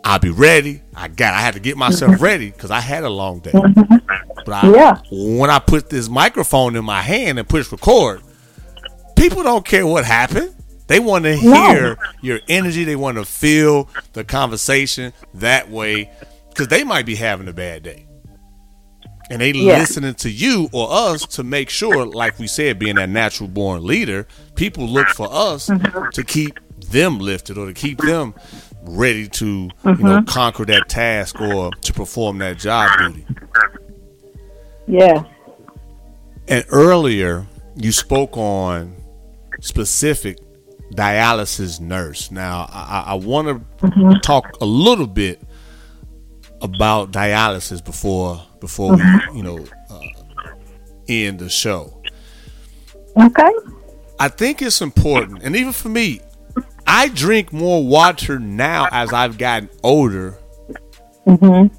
I'll 0.03 0.19
be 0.19 0.29
ready. 0.29 0.81
I 0.95 1.07
got. 1.07 1.33
I 1.33 1.39
had 1.39 1.53
to 1.53 1.59
get 1.59 1.77
myself 1.77 2.21
ready 2.21 2.51
because 2.51 2.71
I 2.71 2.79
had 2.81 3.03
a 3.03 3.09
long 3.09 3.39
day. 3.39 3.51
But 3.53 3.65
I, 4.49 4.61
Mm-hmm. 4.61 4.75
Yeah. 4.75 4.97
when 5.39 5.49
I 5.49 5.59
put 5.59 5.89
this 5.89 6.09
microphone 6.09 6.75
in 6.75 6.83
my 6.83 7.01
hand 7.01 7.39
and 7.39 7.47
push 7.47 7.71
record, 7.71 8.21
people 9.23 9.43
don't 9.43 9.63
care 9.63 9.87
what 9.87 10.03
happened. 10.03 10.53
They 10.87 10.99
want 10.99 11.23
to 11.23 11.41
No. 11.41 11.69
hear 11.69 11.97
your 12.21 12.39
energy. 12.49 12.83
They 12.83 12.97
want 12.97 13.17
to 13.17 13.23
feel 13.23 13.87
the 14.11 14.25
conversation 14.25 15.13
that 15.35 15.71
way 15.71 16.11
because 16.49 16.67
they 16.67 16.83
might 16.83 17.05
be 17.05 17.15
having 17.15 17.47
a 17.47 17.53
bad 17.53 17.83
day. 17.83 18.05
And 19.29 19.41
they 19.41 19.51
Yeah. 19.51 19.79
listening 19.79 20.15
to 20.15 20.29
you 20.29 20.67
or 20.73 20.91
us 20.91 21.25
to 21.37 21.43
make 21.43 21.69
sure, 21.69 22.05
like 22.05 22.37
we 22.37 22.47
said, 22.47 22.77
being 22.79 22.97
that 22.97 23.07
natural 23.07 23.47
born 23.47 23.85
leader, 23.85 24.27
people 24.55 24.85
look 24.85 25.07
for 25.07 25.29
us 25.31 25.69
mm-hmm. 25.69 26.09
to 26.09 26.23
keep 26.23 26.59
them 26.91 27.19
lifted 27.19 27.57
or 27.57 27.67
to 27.67 27.73
keep 27.73 27.99
them 27.99 28.33
ready 28.83 29.29
to, 29.29 29.45
you 29.45 29.69
know, 29.83 29.93
mm-hmm. 29.93 30.25
conquer 30.25 30.65
that 30.65 30.89
task 30.89 31.39
or 31.39 31.71
to 31.71 31.93
perform 31.93 32.39
that 32.39 32.59
job 32.59 32.89
duty. 32.99 33.25
Yeah. 34.85 35.23
And 36.49 36.65
earlier, 36.69 37.47
you 37.77 37.93
spoke 37.93 38.37
on 38.37 38.97
specific 39.63 40.37
dialysis 40.93 41.79
nurse. 41.79 42.29
Now, 42.31 42.67
I, 42.69 43.05
I- 43.07 43.11
I 43.11 43.13
want 43.15 43.47
to 43.47 43.87
mm-hmm. 43.87 44.19
talk 44.19 44.57
a 44.61 44.65
little 44.65 45.07
bit 45.07 45.41
about 46.61 47.11
dialysis 47.11 47.83
before 47.83 48.41
before 48.59 48.91
we, 48.91 49.01
mm-hmm. 49.01 49.37
you 49.37 49.43
know, 49.43 49.65
uh, 49.89 49.99
end 51.07 51.39
the 51.39 51.49
show. 51.49 52.01
Okay. 53.17 53.51
I 54.19 54.27
think 54.29 54.61
it's 54.61 54.81
important, 54.81 55.43
and 55.43 55.55
even 55.55 55.73
for 55.73 55.89
me, 55.89 56.21
I 56.87 57.09
drink 57.09 57.51
more 57.51 57.85
water 57.85 58.39
now 58.39 58.87
as 58.91 59.11
I've 59.11 59.37
gotten 59.37 59.69
older. 59.83 60.37
Mm-hmm. 61.25 61.75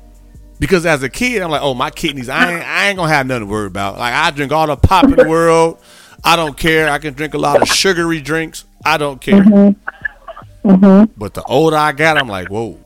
Because 0.59 0.87
as 0.87 1.03
a 1.03 1.09
kid, 1.09 1.43
I'm 1.43 1.50
like, 1.50 1.62
oh, 1.62 1.75
my 1.75 1.91
kidneys, 1.91 2.29
I 2.29 2.53
ain't, 2.53 2.64
I 2.64 2.88
ain't 2.88 2.97
gonna 2.97 3.12
have 3.12 3.26
nothing 3.26 3.47
to 3.47 3.53
worry 3.53 3.67
about. 3.67 3.99
Like 3.99 4.14
I 4.14 4.31
drink 4.31 4.53
all 4.53 4.67
the 4.67 4.76
pop 4.76 5.05
in 5.05 5.17
the 5.17 5.29
world. 5.29 5.79
I 6.25 6.37
don't 6.37 6.57
care. 6.57 6.88
I 6.88 6.99
can 6.99 7.14
drink 7.14 7.35
a 7.35 7.38
lot 7.38 7.61
of 7.62 7.69
sugary 7.69 8.21
drinks. 8.21 8.64
I 8.85 8.97
don't 8.97 9.21
care. 9.21 9.43
Mm-hmm. 9.43 10.69
Mm-hmm. 10.71 11.12
But 11.19 11.35
the 11.35 11.43
older 11.45 11.76
I 11.76 11.93
got, 11.93 12.16
I'm 12.16 12.28
like, 12.28 12.49
whoa. 12.49 12.78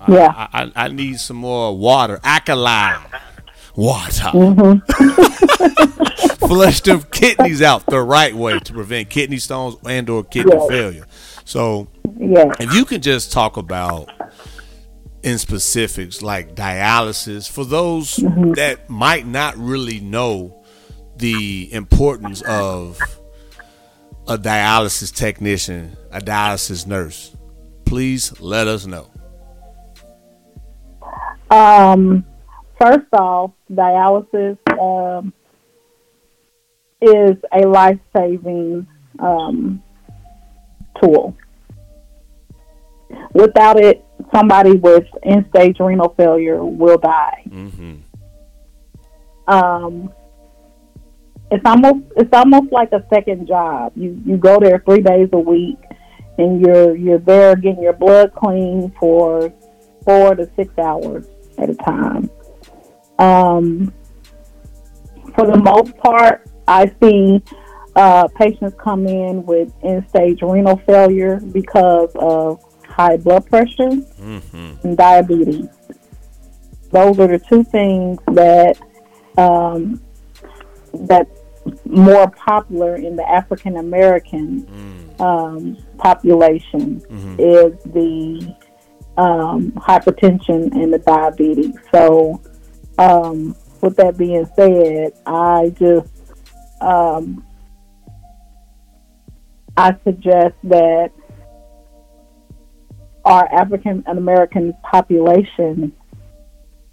I- 0.00 0.12
Yeah. 0.12 0.48
I, 0.52 0.62
I, 0.64 0.72
I 0.84 0.88
need 0.88 1.18
some 1.18 1.36
more 1.38 1.76
water, 1.76 2.20
alkaline 2.22 3.00
water. 3.74 4.30
Mm-hmm. 4.32 6.36
Flush 6.46 6.80
them 6.82 7.02
kidneys 7.10 7.62
out 7.62 7.86
the 7.86 8.00
right 8.00 8.34
way 8.34 8.58
to 8.58 8.72
prevent 8.72 9.10
kidney 9.10 9.38
stones 9.38 9.76
and 9.88 10.08
or 10.08 10.24
kidney 10.24 10.52
Yeah. 10.54 10.68
failure. 10.68 11.06
So 11.44 11.88
Yeah. 12.18 12.52
if 12.60 12.72
you 12.74 12.84
can 12.84 13.00
just 13.00 13.32
talk 13.32 13.56
about 13.56 14.10
in 15.22 15.38
specifics 15.38 16.22
like 16.22 16.54
dialysis 16.54 17.50
for 17.50 17.64
those 17.64 18.16
that 18.16 18.88
might 18.88 19.26
not 19.26 19.56
really 19.56 19.98
know 20.00 20.55
the 21.18 21.72
importance 21.72 22.42
of 22.42 22.98
a 24.28 24.36
dialysis 24.36 25.14
technician, 25.14 25.96
a 26.10 26.20
dialysis 26.20 26.86
nurse? 26.86 27.36
Please 27.84 28.40
let 28.40 28.66
us 28.66 28.86
know. 28.86 29.10
Um, 31.50 32.24
first 32.80 33.06
off, 33.12 33.52
dialysis 33.70 34.58
um, 34.80 35.32
is 37.00 37.36
a 37.52 37.66
life 37.66 38.00
saving 38.14 38.86
um, 39.18 39.82
tool. 41.00 41.36
Without 43.32 43.78
it, 43.78 44.04
somebody 44.34 44.72
with 44.72 45.04
end 45.22 45.46
stage 45.50 45.78
renal 45.78 46.14
failure 46.16 46.64
will 46.64 46.98
die. 46.98 47.44
Mm-hmm. 47.48 47.94
Um, 49.46 50.12
it's 51.50 51.64
almost 51.64 52.04
it's 52.16 52.32
almost 52.32 52.72
like 52.72 52.92
a 52.92 53.04
second 53.12 53.46
job. 53.46 53.92
You 53.94 54.20
you 54.24 54.36
go 54.36 54.58
there 54.58 54.82
three 54.84 55.00
days 55.02 55.28
a 55.32 55.38
week, 55.38 55.78
and 56.38 56.60
you're 56.60 56.96
you're 56.96 57.18
there 57.18 57.54
getting 57.56 57.82
your 57.82 57.92
blood 57.92 58.32
clean 58.34 58.92
for 58.98 59.52
four 60.04 60.34
to 60.34 60.48
six 60.56 60.76
hours 60.78 61.26
at 61.58 61.70
a 61.70 61.74
time. 61.74 62.30
Um, 63.18 63.92
for 65.34 65.46
the 65.46 65.56
most 65.56 65.96
part, 65.98 66.48
I 66.68 66.92
see 67.02 67.42
uh, 67.94 68.28
patients 68.28 68.74
come 68.78 69.06
in 69.06 69.44
with 69.44 69.72
end 69.82 70.06
stage 70.08 70.42
renal 70.42 70.76
failure 70.86 71.40
because 71.40 72.10
of 72.16 72.60
high 72.86 73.16
blood 73.16 73.46
pressure 73.46 73.90
Mm-hmm. 73.90 74.86
and 74.86 74.96
diabetes. 74.96 75.66
Those 76.90 77.18
are 77.18 77.26
the 77.28 77.38
two 77.38 77.62
things 77.64 78.18
that 78.32 78.78
um, 79.36 80.00
that's 80.94 81.35
more 81.84 82.30
popular 82.30 82.96
in 82.96 83.16
the 83.16 83.28
African 83.28 83.76
American 83.76 84.66
um, 85.18 85.76
population 85.98 87.02
is 87.38 87.72
the 87.84 88.54
um, 89.16 89.72
hypertension 89.72 90.72
and 90.72 90.92
the 90.92 90.98
diabetes. 90.98 91.74
So, 91.92 92.40
um, 92.98 93.56
with 93.80 93.96
that 93.96 94.16
being 94.16 94.46
said, 94.56 95.12
I 95.26 95.74
just 95.78 96.10
um, 96.80 97.44
I 99.76 99.96
suggest 100.04 100.54
that 100.64 101.12
our 103.24 103.46
African 103.52 104.04
American 104.06 104.72
population 104.82 105.92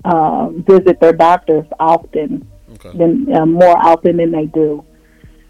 uh, 0.03 0.49
visit 0.49 0.99
their 0.99 1.13
doctors 1.13 1.65
often, 1.79 2.49
Okay. 2.73 2.97
than 2.97 3.33
uh, 3.33 3.45
more 3.45 3.77
often 3.77 4.17
than 4.17 4.31
they 4.31 4.45
do. 4.45 4.83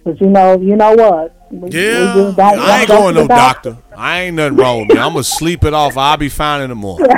Because 0.04 0.20
you 0.20 0.28
know, 0.28 0.60
you 0.60 0.76
know 0.76 0.94
what? 0.96 1.48
We, 1.52 1.70
Yeah, 1.70 2.16
we 2.16 2.42
I 2.42 2.80
ain't 2.80 2.88
going 2.88 3.16
no 3.16 3.22
the 3.24 3.28
doctor. 3.28 3.78
I 3.96 4.22
ain't 4.22 4.36
nothing 4.36 4.58
wrong 4.58 4.80
with 4.80 4.90
me. 4.90 4.98
I'm 5.00 5.14
gonna 5.14 5.24
sleep 5.24 5.64
it 5.64 5.74
off. 5.74 5.98
I'll 5.98 6.18
be 6.18 6.30
fine 6.30 6.62
in 6.62 6.70
the 6.70 6.76
morning. 6.76 7.08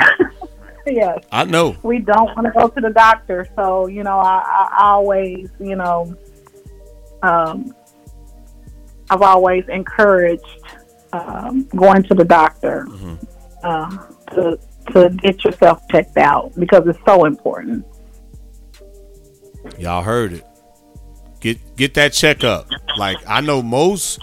Yes, 0.88 1.18
I 1.32 1.42
know. 1.44 1.76
we 1.82 1.98
don't 1.98 2.26
want 2.36 2.44
to 2.44 2.52
go 2.52 2.68
to 2.68 2.80
the 2.80 2.90
doctor. 2.90 3.44
So 3.56 3.88
you 3.88 4.04
know, 4.04 4.18
I, 4.18 4.68
I 4.70 4.84
always, 4.84 5.48
you 5.58 5.74
know, 5.74 6.14
um, 7.22 7.74
I've 9.10 9.22
always 9.22 9.64
encouraged 9.68 10.44
um, 11.12 11.64
going 11.74 12.04
to 12.04 12.14
the 12.14 12.24
doctor 12.24 12.86
uh, 13.64 13.98
to 14.34 14.58
to 14.92 15.10
get 15.10 15.44
yourself 15.44 15.82
checked 15.90 16.18
out 16.18 16.52
because 16.56 16.86
it's 16.86 16.98
so 17.04 17.24
important. 17.24 17.84
Y'all 19.78 20.02
heard 20.02 20.32
it. 20.32 20.44
Get 21.40 21.76
get 21.76 21.94
that 21.94 22.12
checkup. 22.12 22.68
Like 22.96 23.18
I 23.26 23.40
know 23.40 23.62
most 23.62 24.20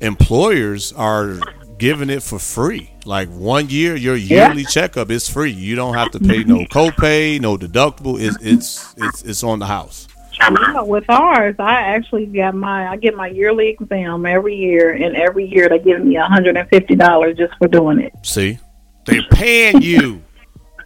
employers 0.00 0.92
are 0.92 1.38
giving 1.78 2.10
it 2.10 2.22
for 2.22 2.38
free. 2.38 2.90
Like 3.04 3.28
one 3.30 3.68
year, 3.70 3.96
your 3.96 4.14
yearly 4.14 4.64
checkup 4.64 5.10
is 5.10 5.28
free. 5.28 5.50
You 5.50 5.74
don't 5.74 5.94
have 5.94 6.10
to 6.12 6.20
pay 6.20 6.44
no 6.44 6.58
mm-hmm. 6.58 6.78
copay, 6.78 7.40
no 7.40 7.56
deductible. 7.56 8.20
It's 8.20 8.36
it's 8.40 8.94
it's 8.98 9.22
it's 9.22 9.42
on 9.42 9.58
the 9.58 9.66
house. 9.66 10.06
Yeah, 10.38 10.82
with 10.82 11.04
ours, 11.08 11.56
I 11.58 11.80
actually 11.80 12.26
got 12.26 12.54
my 12.54 12.88
I 12.88 12.96
get 12.96 13.16
my 13.16 13.28
yearly 13.28 13.68
exam 13.68 14.26
every 14.26 14.54
year, 14.54 14.92
and 14.92 15.16
every 15.16 15.46
year 15.46 15.68
they 15.68 15.78
give 15.78 16.04
me 16.04 16.14
hundred 16.14 16.56
and 16.56 16.68
fifty 16.68 16.94
dollars 16.94 17.36
just 17.36 17.54
for 17.58 17.68
doing 17.68 17.98
it. 18.00 18.12
See, 18.22 18.58
they're 19.06 19.22
paying 19.30 19.82
you. 19.82 20.22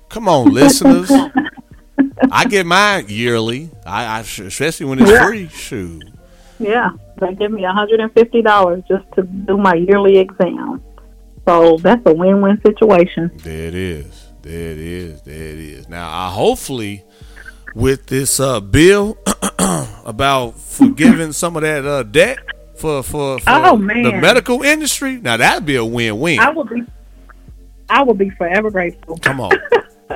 Come 0.08 0.28
on, 0.28 0.52
listeners. 0.52 1.10
I 2.30 2.44
get 2.46 2.66
mine 2.66 3.07
yearly. 3.09 3.70
I, 3.87 4.04
I 4.04 4.20
especially 4.20 4.87
when 4.87 5.00
it's 5.00 5.11
Yeah. 5.11 5.26
free. 5.26 5.48
Shoot. 5.48 6.02
Yeah, 6.59 6.90
they 7.20 7.35
give 7.35 7.50
me 7.52 7.62
hundred 7.64 8.00
and 8.00 8.12
fifty 8.12 8.42
dollars 8.42 8.83
just 8.88 9.04
to 9.16 9.22
do 9.22 9.57
my 9.57 9.74
yearly 9.74 10.18
exam. 10.18 10.83
So 11.46 11.76
that's 11.78 12.00
a 12.07 12.12
win-win 12.12 12.61
situation. 12.64 13.30
There 13.42 13.66
it 13.68 13.74
is. 13.74 14.28
There 14.42 14.70
it 14.72 14.78
is. 14.78 15.22
There 15.22 15.35
it 15.35 15.59
is. 15.59 15.88
Now, 15.88 16.09
I 16.11 16.30
hopefully 16.30 17.04
with 17.74 18.07
this 18.07 18.38
uh, 18.40 18.61
bill 18.61 19.18
about 20.04 20.59
forgiving 20.59 21.33
some 21.42 21.57
of 21.57 21.62
that 21.62 21.85
uh, 21.85 22.02
debt 22.04 22.38
for 22.76 23.02
for, 23.02 23.38
for 23.40 23.44
Oh, 23.50 23.76
the 23.76 24.18
medical 24.20 24.62
industry. 24.62 25.16
Now 25.20 25.37
that'd 25.37 25.66
be 25.66 25.76
a 25.76 25.85
win-win. 25.85 26.38
I 26.40 26.50
will 26.50 26.64
be, 26.64 26.83
I 27.90 28.02
will 28.04 28.14
be 28.14 28.30
forever 28.30 28.70
grateful. 28.70 29.18
Come 29.18 29.40
on. 29.40 29.50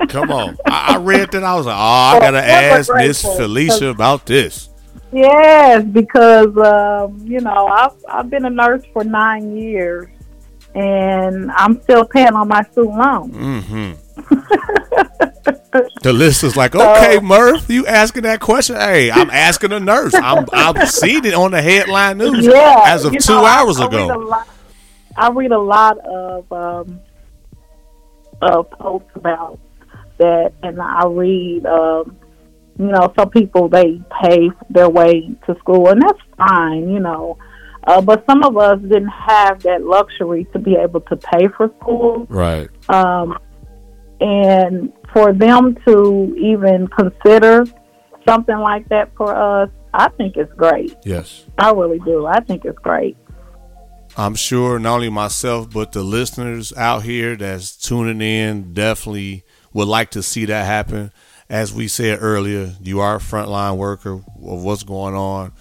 Come 0.09 0.31
on. 0.31 0.57
I, 0.67 0.95
I 0.95 0.97
read 0.99 1.31
that. 1.33 1.43
I 1.45 1.55
was 1.55 1.67
like, 1.67 1.77
oh, 1.77 1.79
I 1.79 2.19
gotta 2.21 2.45
ask 2.45 2.93
Miss. 2.95 3.23
Felicia 3.23 3.89
about 3.89 4.27
this. 4.27 4.69
Yes, 5.13 5.85
because 5.85 6.57
um, 6.59 7.19
you 7.25 7.41
know 7.41 7.67
I've 7.69 7.93
I've 8.09 8.29
been 8.31 8.45
a 8.45 8.51
nurse 8.51 8.83
for 8.93 9.05
nine 9.05 9.57
years, 9.57 10.09
and 10.75 11.51
I'm 11.53 11.81
still 11.83 12.05
paying 12.05 12.35
on 12.35 12.49
my 12.49 12.63
student 12.73 12.97
loan. 12.99 13.33
Mm-hmm. 13.33 13.93
The 16.03 16.13
list 16.13 16.45
is 16.45 16.57
like, 16.57 16.75
okay, 16.75 17.21
Murph, 17.21 17.69
you 17.71 17.87
asking 17.87 18.23
that 18.23 18.41
question? 18.41 18.77
Hey, 18.77 19.11
I'm 19.11 19.31
asking 19.31 19.73
a 19.73 19.81
nurse. 19.81 20.15
I'm 20.15 20.47
I've 20.53 20.89
seen 20.91 21.25
it 21.25 21.35
on 21.35 21.51
the 21.53 21.61
headline 21.63 22.19
news 22.19 22.45
Yeah, 22.47 22.83
as 22.87 23.05
of 23.05 23.13
two 23.19 23.33
know, 23.35 23.45
I- 23.45 23.55
hours 23.59 23.79
I 23.79 23.85
read 23.87 23.95
ago. 23.95 24.19
lot- 24.19 24.49
I 25.17 25.31
read 25.31 25.53
a 25.53 25.59
lot 25.59 25.99
of 25.99 26.53
um, 26.53 27.01
of 28.41 28.71
posts 28.71 29.11
about 29.15 29.59
that, 30.19 30.53
and 30.63 30.81
I 30.81 31.07
read, 31.07 31.67
um, 31.67 32.17
you 32.79 32.87
know, 32.87 33.13
some 33.19 33.31
people 33.31 33.69
they 33.69 34.01
pay 34.23 34.51
their 34.71 34.89
way 34.89 35.31
to 35.47 35.57
school, 35.59 35.89
and 35.89 36.01
that's 36.03 36.19
fine, 36.37 36.89
you 36.91 37.01
know. 37.01 37.39
Uh, 37.85 38.01
but 38.01 38.25
some 38.29 38.43
of 38.43 38.57
us 38.57 38.81
didn't 38.83 39.09
have 39.09 39.63
that 39.63 39.83
luxury 39.83 40.47
to 40.53 40.59
be 40.59 40.77
able 40.77 41.01
to 41.03 41.17
pay 41.17 41.49
for 41.57 41.73
school. 41.81 42.27
Right. 42.29 42.69
um, 42.91 43.39
and 44.21 44.93
for 45.13 45.33
them 45.33 45.77
to 45.87 46.35
even 46.37 46.89
consider 46.89 47.65
something 48.27 48.59
like 48.59 48.89
that 48.89 49.11
for 49.17 49.35
us, 49.35 49.71
I 49.95 50.09
think 50.11 50.37
it's 50.37 50.53
great. 50.55 50.97
Yes. 51.05 51.47
I 51.57 51.71
really 51.71 52.01
do. 52.01 52.27
I 52.27 52.41
think 52.41 52.65
it's 52.65 52.79
great. 52.79 53.17
I'm 54.17 54.35
sure 54.35 54.79
not 54.79 54.97
only 54.97 55.11
myself, 55.11 55.71
but 55.71 55.93
the 55.93 56.03
listeners 56.03 56.73
out 56.77 57.05
here 57.05 57.37
that's 57.37 57.77
tuning 57.77 58.21
in 58.21 58.73
definitely 58.75 59.45
would 59.73 59.89
like 59.89 60.11
to 60.13 60.23
see 60.23 60.45
that 60.47 60.67
happen. 60.67 61.13
As 61.49 61.73
we 61.73 61.89
said 61.89 62.19
earlier, 62.21 62.75
you 62.83 63.01
are 63.01 63.17
a 63.17 63.21
frontline 63.21 63.77
worker 63.77 64.13
of 64.13 64.25
what's 64.37 64.83
going 64.83 65.15
on. 65.15 65.53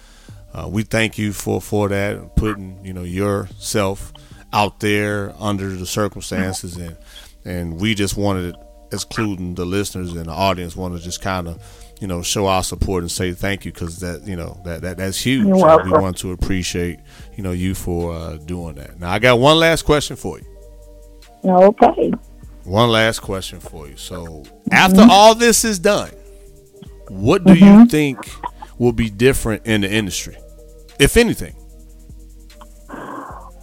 Uh, 0.52 0.68
we 0.70 0.82
thank 0.82 1.18
you 1.18 1.32
for, 1.32 1.60
for 1.60 1.88
that, 1.88 2.36
putting 2.36 2.84
you 2.84 2.92
know 2.92 3.02
yourself 3.02 4.12
out 4.52 4.80
there 4.80 5.34
under 5.38 5.68
the 5.68 5.86
circumstances, 5.86 6.76
and 6.76 6.96
and 7.44 7.80
we 7.80 7.94
just 7.94 8.16
wanted, 8.16 8.56
excluding 8.92 9.54
the 9.54 9.64
listeners 9.64 10.12
and 10.14 10.26
the 10.26 10.32
audience, 10.32 10.74
want 10.74 10.96
to 10.96 11.02
just 11.02 11.20
kind 11.20 11.48
of 11.48 11.62
you 12.00 12.06
know 12.06 12.22
show 12.22 12.46
our 12.46 12.62
support 12.62 13.02
and 13.02 13.10
say 13.10 13.32
thank 13.32 13.64
you 13.64 13.72
because 13.72 14.00
that 14.00 14.26
you 14.26 14.36
know 14.36 14.60
that, 14.64 14.82
that 14.82 14.96
that's 14.96 15.20
huge. 15.20 15.44
We 15.44 15.52
want 15.52 16.18
to 16.18 16.32
appreciate 16.32 16.98
you 17.36 17.42
know 17.42 17.52
you 17.52 17.74
for 17.74 18.14
uh, 18.14 18.36
doing 18.38 18.74
that. 18.76 18.98
Now 18.98 19.10
I 19.10 19.18
got 19.18 19.38
one 19.38 19.58
last 19.58 19.82
question 19.82 20.16
for 20.16 20.38
you. 20.38 20.46
Okay. 21.44 22.12
One 22.68 22.90
last 22.90 23.20
question 23.20 23.60
for 23.60 23.88
you. 23.88 23.96
So 23.96 24.44
after 24.70 25.00
all 25.08 25.34
this 25.34 25.64
is 25.64 25.78
done, 25.78 26.10
what 27.08 27.42
do 27.44 27.54
you 27.54 27.86
think 27.86 28.30
will 28.76 28.92
be 28.92 29.08
different 29.08 29.64
in 29.64 29.80
the 29.80 29.90
industry, 29.90 30.36
if 31.00 31.16
anything? 31.16 31.56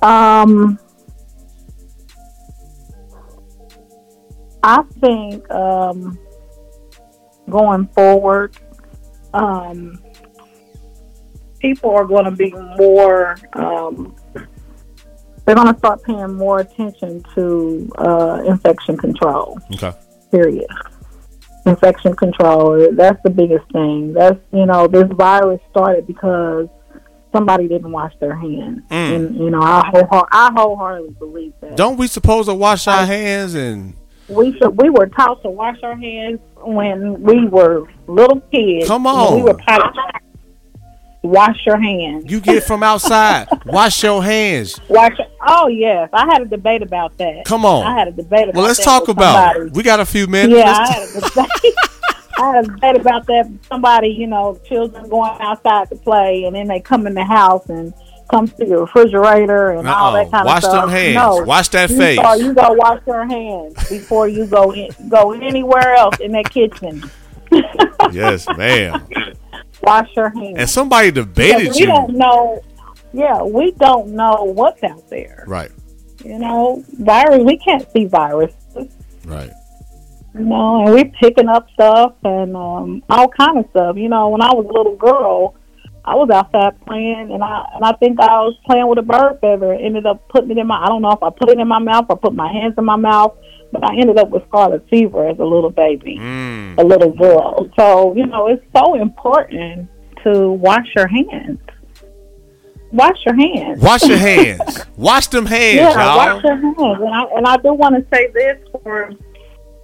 Um, 0.02 0.80
I 4.64 4.82
think 5.00 5.52
um, 5.52 6.18
going 7.48 7.88
forward, 7.90 8.58
um, 9.36 10.02
people 11.60 11.92
are 11.92 12.06
going 12.06 12.26
to 12.26 12.32
be 12.32 12.52
more. 12.80 13.36
Um, 13.54 14.16
they're 15.46 15.56
going 15.56 15.72
to 15.72 15.78
start 15.78 16.04
paying 16.04 16.34
more 16.34 16.60
attention 16.60 17.24
to 17.36 17.92
uh, 17.98 18.44
infection 18.48 18.98
control. 18.98 19.60
Okay. 19.74 19.94
Period. 20.32 20.68
Infection 21.66 22.16
control. 22.16 22.90
That's 22.94 23.22
the 23.24 23.30
biggest 23.32 23.66
thing. 23.72 24.14
That's 24.14 24.40
you 24.54 24.66
know 24.68 24.88
this 24.88 25.08
virus 25.12 25.60
started 25.72 26.06
because 26.06 26.68
somebody 27.34 27.68
didn't 27.68 27.92
wash 27.92 28.14
their 28.20 28.36
hands, 28.36 28.82
Mm. 28.90 29.16
and 29.16 29.36
you 29.38 29.50
know 29.50 29.62
I 29.62 30.04
whole, 30.10 30.28
I 30.32 30.52
wholeheartedly 30.56 31.16
believe 31.18 31.54
that. 31.62 31.76
Don't 31.76 31.98
we 31.98 32.06
supposed 32.08 32.50
to 32.50 32.54
wash 32.56 32.88
our 32.88 33.06
hands 33.06 33.56
and 33.56 33.96
we 34.28 34.56
should, 34.58 34.80
we 34.80 34.90
were 34.90 35.08
taught 35.08 35.42
to 35.44 35.50
wash 35.50 35.78
our 35.84 35.96
hands 35.96 36.40
when 36.58 37.22
we 37.22 37.48
were 37.48 37.88
little 38.08 38.42
kids. 38.52 38.88
Come 38.88 39.06
on. 39.08 39.36
we 39.38 39.44
were 39.44 39.54
taught 39.68 39.94
wash 41.26 41.66
your 41.66 41.80
hands. 41.80 42.30
you 42.32 42.40
get 42.40 42.64
from 42.64 42.84
outside? 42.84 43.48
wash 43.66 44.04
your 44.04 44.24
hands. 44.24 44.80
Wash. 44.90 45.18
Oh 45.48 45.68
yes, 45.68 46.10
I 46.14 46.26
had 46.26 46.42
a 46.42 46.46
debate 46.46 46.82
about 46.82 47.18
that. 47.18 47.46
Come 47.46 47.66
on. 47.66 47.86
I 47.86 47.98
had 47.98 48.08
a 48.08 48.12
debate 48.12 48.44
about. 48.50 48.56
Well, 48.56 48.66
let's 48.66 48.84
talk 48.84 49.08
about 49.08 49.54
somebody. 49.54 49.70
it. 49.70 49.74
We 49.76 49.84
got 49.84 50.00
a 50.00 50.06
few 50.06 50.28
minutes. 50.28 50.58
Yeah, 50.58 50.72
I 50.72 50.88
had 50.92 51.10
a 51.10 51.22
debate. 51.22 51.74
I 52.38 52.52
had 52.56 52.66
a 52.66 52.68
debate 52.68 52.96
about 52.98 53.26
that. 53.28 53.52
Somebody, 53.70 54.10
you 54.10 54.28
know, 54.28 54.60
children 54.68 55.08
going 55.10 55.40
outside 55.40 55.90
to 55.90 55.96
play, 55.96 56.44
and 56.46 56.56
then 56.56 56.68
they 56.68 56.80
come 56.80 57.08
in 57.08 57.14
the 57.14 57.24
house 57.24 57.68
and 57.70 57.94
come 58.30 58.48
to 58.48 58.66
your 58.66 58.82
refrigerator 58.82 59.72
and 59.72 59.88
all 59.88 60.16
Uh-uh. 60.16 60.24
that 60.24 60.32
kind 60.32 60.46
Wash 60.46 60.58
of 60.58 60.64
stuff. 60.64 60.74
Wash 60.74 60.82
them 60.82 60.90
hands. 60.90 61.16
No, 61.16 61.44
Wash 61.44 61.68
that 61.70 61.90
you 61.92 61.98
face. 61.98 62.20
Go, 62.20 62.34
you 62.34 62.54
go 62.54 62.74
wash 62.74 63.02
your 63.06 63.26
hands 63.26 63.90
before 63.90 64.28
you 64.28 64.48
go 64.48 64.72
in, 64.74 64.90
go 65.10 65.32
anywhere 65.34 65.94
else 65.96 66.20
in 66.20 66.32
that 66.34 66.50
kitchen. 66.50 67.04
yes, 68.12 68.48
ma'am. 68.58 69.06
Wash 69.86 70.10
your 70.16 70.30
hands. 70.30 70.56
And 70.58 70.70
somebody 70.70 71.12
debated 71.12 71.74
we 71.74 71.80
you. 71.80 71.86
don't 71.86 72.16
know. 72.16 72.62
Yeah, 73.14 73.42
we 73.44 73.72
don't 73.72 74.10
know 74.10 74.52
what's 74.56 74.84
out 74.84 75.10
there. 75.10 75.46
Right, 75.48 75.72
You 76.24 76.38
know, 76.40 76.84
virus. 77.00 77.44
We 77.46 77.58
can't 77.58 77.90
see 77.92 78.06
viruses. 78.06 78.56
right. 79.26 79.52
You 80.34 80.42
know, 80.42 80.82
and 80.86 80.94
we're 80.94 81.06
picking 81.06 81.48
up 81.48 81.70
stuff 81.72 82.14
and 82.26 82.58
um, 82.58 83.04
all 83.10 83.30
kind 83.30 83.58
of 83.58 83.66
stuff. 83.70 83.96
You 83.96 84.10
know, 84.10 84.28
when 84.30 84.42
I 84.42 84.54
was 84.54 84.66
a 84.66 84.74
little 84.74 84.98
girl, 84.98 85.56
I 86.04 86.14
was 86.16 86.30
outside 86.30 86.78
playing, 86.86 87.32
and 87.32 87.42
I 87.42 87.66
and 87.74 87.86
I 87.86 87.94
think 87.94 88.20
I 88.20 88.42
was 88.42 88.54
playing 88.66 88.88
with 88.90 89.00
a 89.00 89.02
bird 89.02 89.38
feather. 89.40 89.72
and 89.72 89.82
Ended 89.86 90.06
up 90.06 90.28
putting 90.28 90.52
it 90.52 90.58
in 90.58 90.68
my. 90.68 90.84
I 90.84 90.88
don't 90.88 91.02
know 91.02 91.12
if 91.12 91.24
I 91.24 91.30
put 91.30 91.50
it 91.50 91.58
in 91.58 91.68
my 91.70 91.80
mouth 91.80 92.08
or 92.10 92.18
put 92.18 92.34
my 92.34 92.52
hands 92.52 92.74
in 92.78 92.84
my 92.84 92.98
mouth, 92.98 93.34
but 93.80 93.90
I 93.92 93.96
ended 93.98 94.18
up 94.18 94.30
with 94.30 94.44
scarlet 94.48 94.88
fever 94.90 95.28
as 95.28 95.38
a 95.40 95.44
little 95.46 95.70
baby, 95.70 96.18
Mm. 96.20 96.78
a 96.80 96.84
little 96.84 97.12
girl. 97.12 97.70
So 97.78 98.16
you 98.16 98.26
know, 98.26 98.48
it's 98.48 98.64
so 98.76 98.96
important 98.96 99.90
to 100.24 100.52
wash 100.52 100.88
your 100.96 101.08
hands. 101.08 101.60
Wash 102.92 103.18
your 103.26 103.36
hands. 103.36 103.82
Wash 103.82 104.04
your 104.04 104.18
hands. 104.32 104.86
Wash 104.96 105.28
them 105.28 105.46
hands, 105.46 105.76
Yeah, 105.76 105.90
y'all. 105.92 106.18
wash 106.36 106.44
your 106.44 106.56
hands. 106.56 106.76
And 107.02 107.14
I 107.14 107.24
and 107.38 107.46
I 107.48 107.58
do 107.58 107.74
want 107.74 107.96
to 107.96 108.16
say 108.16 108.28
this 108.34 108.58
for 108.84 109.12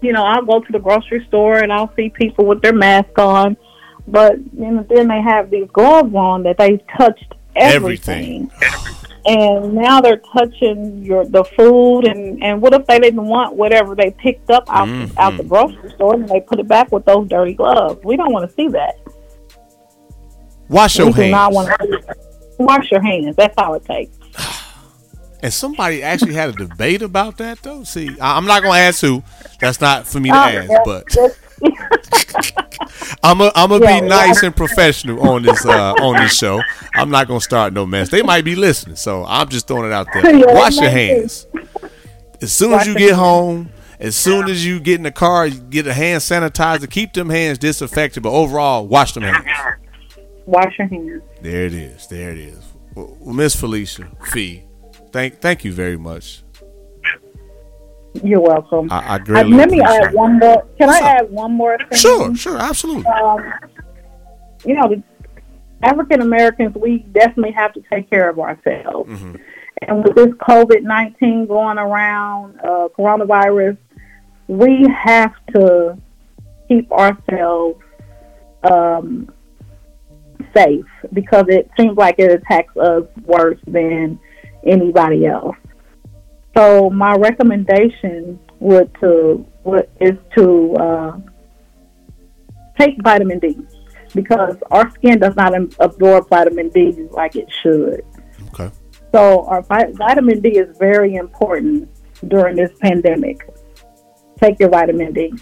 you 0.02 0.14
know, 0.14 0.24
I'll 0.24 0.44
go 0.46 0.60
to 0.60 0.72
the 0.72 0.80
grocery 0.80 1.24
store 1.28 1.58
and 1.60 1.72
I'll 1.72 1.94
see 1.96 2.10
people 2.10 2.46
with 2.46 2.62
their 2.64 2.74
mask 2.74 3.18
on, 3.20 3.56
but 4.08 4.38
you 4.58 4.72
know, 4.72 4.84
then 4.90 5.08
they 5.08 5.22
have 5.22 5.52
these 5.52 5.68
gloves 5.74 6.16
on 6.16 6.42
that 6.44 6.58
they've 6.58 6.80
touched 6.98 7.34
everything. 7.56 8.50
And 9.26 9.74
now 9.76 10.02
they're 10.02 10.18
touching 10.34 11.04
your 11.04 11.26
the 11.26 11.44
food 11.44 12.08
and 12.08 12.44
and 12.44 12.60
what 12.62 12.74
if 12.74 12.88
they 12.88 12.98
didn't 13.00 13.24
want 13.28 13.56
whatever 13.56 13.94
they 13.96 14.10
picked 14.12 14.50
up 14.50 14.64
out 14.68 14.88
Mhm. 14.88 15.12
out 15.18 15.38
the 15.38 15.44
grocery 15.44 15.92
store 15.92 16.16
and 16.16 16.28
they 16.28 16.40
put 16.42 16.60
it 16.60 16.68
back 16.68 16.92
with 16.92 17.06
those 17.06 17.28
dirty 17.30 17.54
gloves? 17.54 18.04
We 18.04 18.18
don't 18.18 18.34
want 18.34 18.50
to 18.50 18.56
see 18.56 18.68
that. 18.70 18.96
Wash 20.70 20.98
your 20.98 21.08
we 21.08 21.14
do 21.14 21.30
not 21.32 21.54
hands. 21.54 21.56
want 21.56 21.80
to. 21.82 22.16
Wash 22.60 22.92
your 22.92 23.02
hands. 23.02 23.36
That's 23.36 23.54
all 23.58 23.76
it 23.76 23.86
takes. 23.86 24.18
And 25.44 25.52
somebody 25.52 26.04
actually 26.04 26.36
had 26.36 26.50
a 26.50 26.54
debate 26.54 27.02
about 27.02 27.38
that, 27.38 27.64
though. 27.64 27.84
See, 27.84 28.16
I'm 28.22 28.46
not 28.46 28.62
going 28.62 28.74
to 28.76 28.80
ask 28.80 29.02
who. 29.02 29.24
That's 29.60 29.82
not 29.82 30.06
for 30.06 30.20
me 30.20 30.30
to 30.30 30.36
Oh, 30.36 30.40
ask, 30.40 30.70
yeah, 30.70 30.78
but 30.86 31.04
I'm 33.24 33.41
a, 33.41 33.52
I'm 33.56 33.69
gonna 33.69 33.84
Yeah, 33.86 34.00
be 34.02 34.06
yeah. 34.08 34.10
nice 34.10 34.43
and 34.43 34.56
professional 34.56 35.21
on 35.28 35.43
this 35.43 35.65
uh, 35.65 35.93
on 35.93 36.15
this 36.21 36.36
show. 36.38 36.62
I'm 36.95 37.10
not 37.10 37.28
gonna 37.28 37.41
start 37.41 37.74
no 37.74 37.86
mess. 37.86 38.10
They 38.10 38.21
might 38.21 38.43
be 38.45 38.56
listening, 38.56 38.95
so 38.95 39.26
I'm 39.26 39.50
just 39.50 39.67
throwing 39.67 39.86
it 39.86 39.93
out 39.93 40.08
there. 40.13 40.36
Yeah, 40.36 40.54
Wash 40.54 40.76
your 40.78 40.86
be. 40.86 40.89
hands 40.91 41.47
as 42.41 42.52
soon 42.52 42.74
as 42.74 42.88
you 42.88 42.93
get 42.93 43.10
hands. 43.10 43.17
home. 43.17 43.69
As 44.00 44.15
soon 44.15 44.50
as 44.50 44.65
you 44.65 44.80
get 44.80 44.95
in 44.95 45.04
the 45.04 45.12
car, 45.12 45.47
get 45.47 45.86
a 45.86 45.93
hand 45.93 46.21
sanitizer. 46.21 46.89
Keep 46.89 47.13
them 47.13 47.30
hands 47.30 47.60
disinfected, 47.60 48.24
but 48.24 48.32
overall, 48.32 48.88
wash 48.88 49.13
them 49.13 49.21
hands. 49.21 49.45
wash 50.47 50.74
your 50.80 50.88
hands. 50.88 51.21
There 51.43 51.65
it 51.67 51.74
is. 51.76 52.08
There 52.08 52.32
it 52.32 52.39
is. 52.39 52.63
Well, 52.95 53.15
Miss 53.24 53.56
Felicia 53.56 54.10
Fee, 54.32 54.63
thank 55.12 55.39
thank 55.39 55.63
you 55.63 55.71
very 55.71 55.97
much. 55.97 56.41
You're 58.24 58.41
welcome. 58.41 58.89
I, 58.91 59.19
I 59.28 59.41
Uh, 59.41 59.43
let 59.45 59.69
me 59.69 59.82
add 59.82 60.13
one 60.13 60.39
more. 60.39 60.65
Can 60.78 60.89
I 60.89 61.00
add 61.00 61.32
one 61.32 61.54
more 61.54 61.78
thing? 61.78 61.97
Sure, 61.97 62.36
sure, 62.36 62.58
absolutely. 62.58 63.06
Um, 63.06 63.54
you 64.65 64.76
know, 64.76 64.89
the 64.89 65.02
African 65.84 66.21
Americans, 66.21 66.76
we 66.76 67.00
definitely 67.00 67.52
have 67.54 67.74
to 67.74 67.82
take 67.91 68.10
care 68.10 68.30
of 68.30 68.39
ourselves. 68.39 69.10
Mhm. 69.10 69.39
And 69.88 70.04
with 70.04 70.15
this 70.15 70.28
COVID 70.28 70.84
19 70.84 71.47
going 71.47 71.78
around, 71.78 72.60
uh, 72.60 72.89
coronavirus, 72.97 73.78
we 74.47 74.86
have 74.93 75.34
to 75.54 75.97
keep 76.67 76.91
ourselves 76.91 77.82
um, 78.63 79.28
safe 80.56 80.86
because 81.13 81.45
it 81.47 81.69
seems 81.80 81.97
like 81.97 82.15
it 82.19 82.32
attacks 82.32 82.76
us 82.78 83.04
worse 83.26 83.60
than 83.65 84.19
anybody 84.65 85.26
else. 85.26 85.56
So 86.56 86.90
my 86.90 87.16
recommendation 87.16 88.40
would 88.60 88.94
to 89.02 89.46
would, 89.64 89.90
is 90.00 90.18
to 90.38 90.76
uh, 90.76 91.18
take 92.80 93.02
vitamin 93.02 93.40
D 93.40 93.58
because 94.14 94.58
our 94.70 94.90
skin 94.92 95.20
does 95.20 95.36
not 95.36 95.54
absorb 95.80 96.28
vitamin 96.30 96.70
D 96.70 97.08
like 97.12 97.36
it 97.36 97.50
should. 97.62 98.04
Okay. 98.50 98.70
So 99.14 99.46
our 99.46 99.62
vitamin 99.62 100.42
D 100.42 100.58
is 100.58 100.78
very 100.78 101.16
important 101.16 101.90
during 102.28 102.56
this 102.56 102.72
pandemic. 102.80 103.50
Take 104.40 104.60
your 104.60 104.70
vitamin 104.70 105.14
D. 105.14 105.34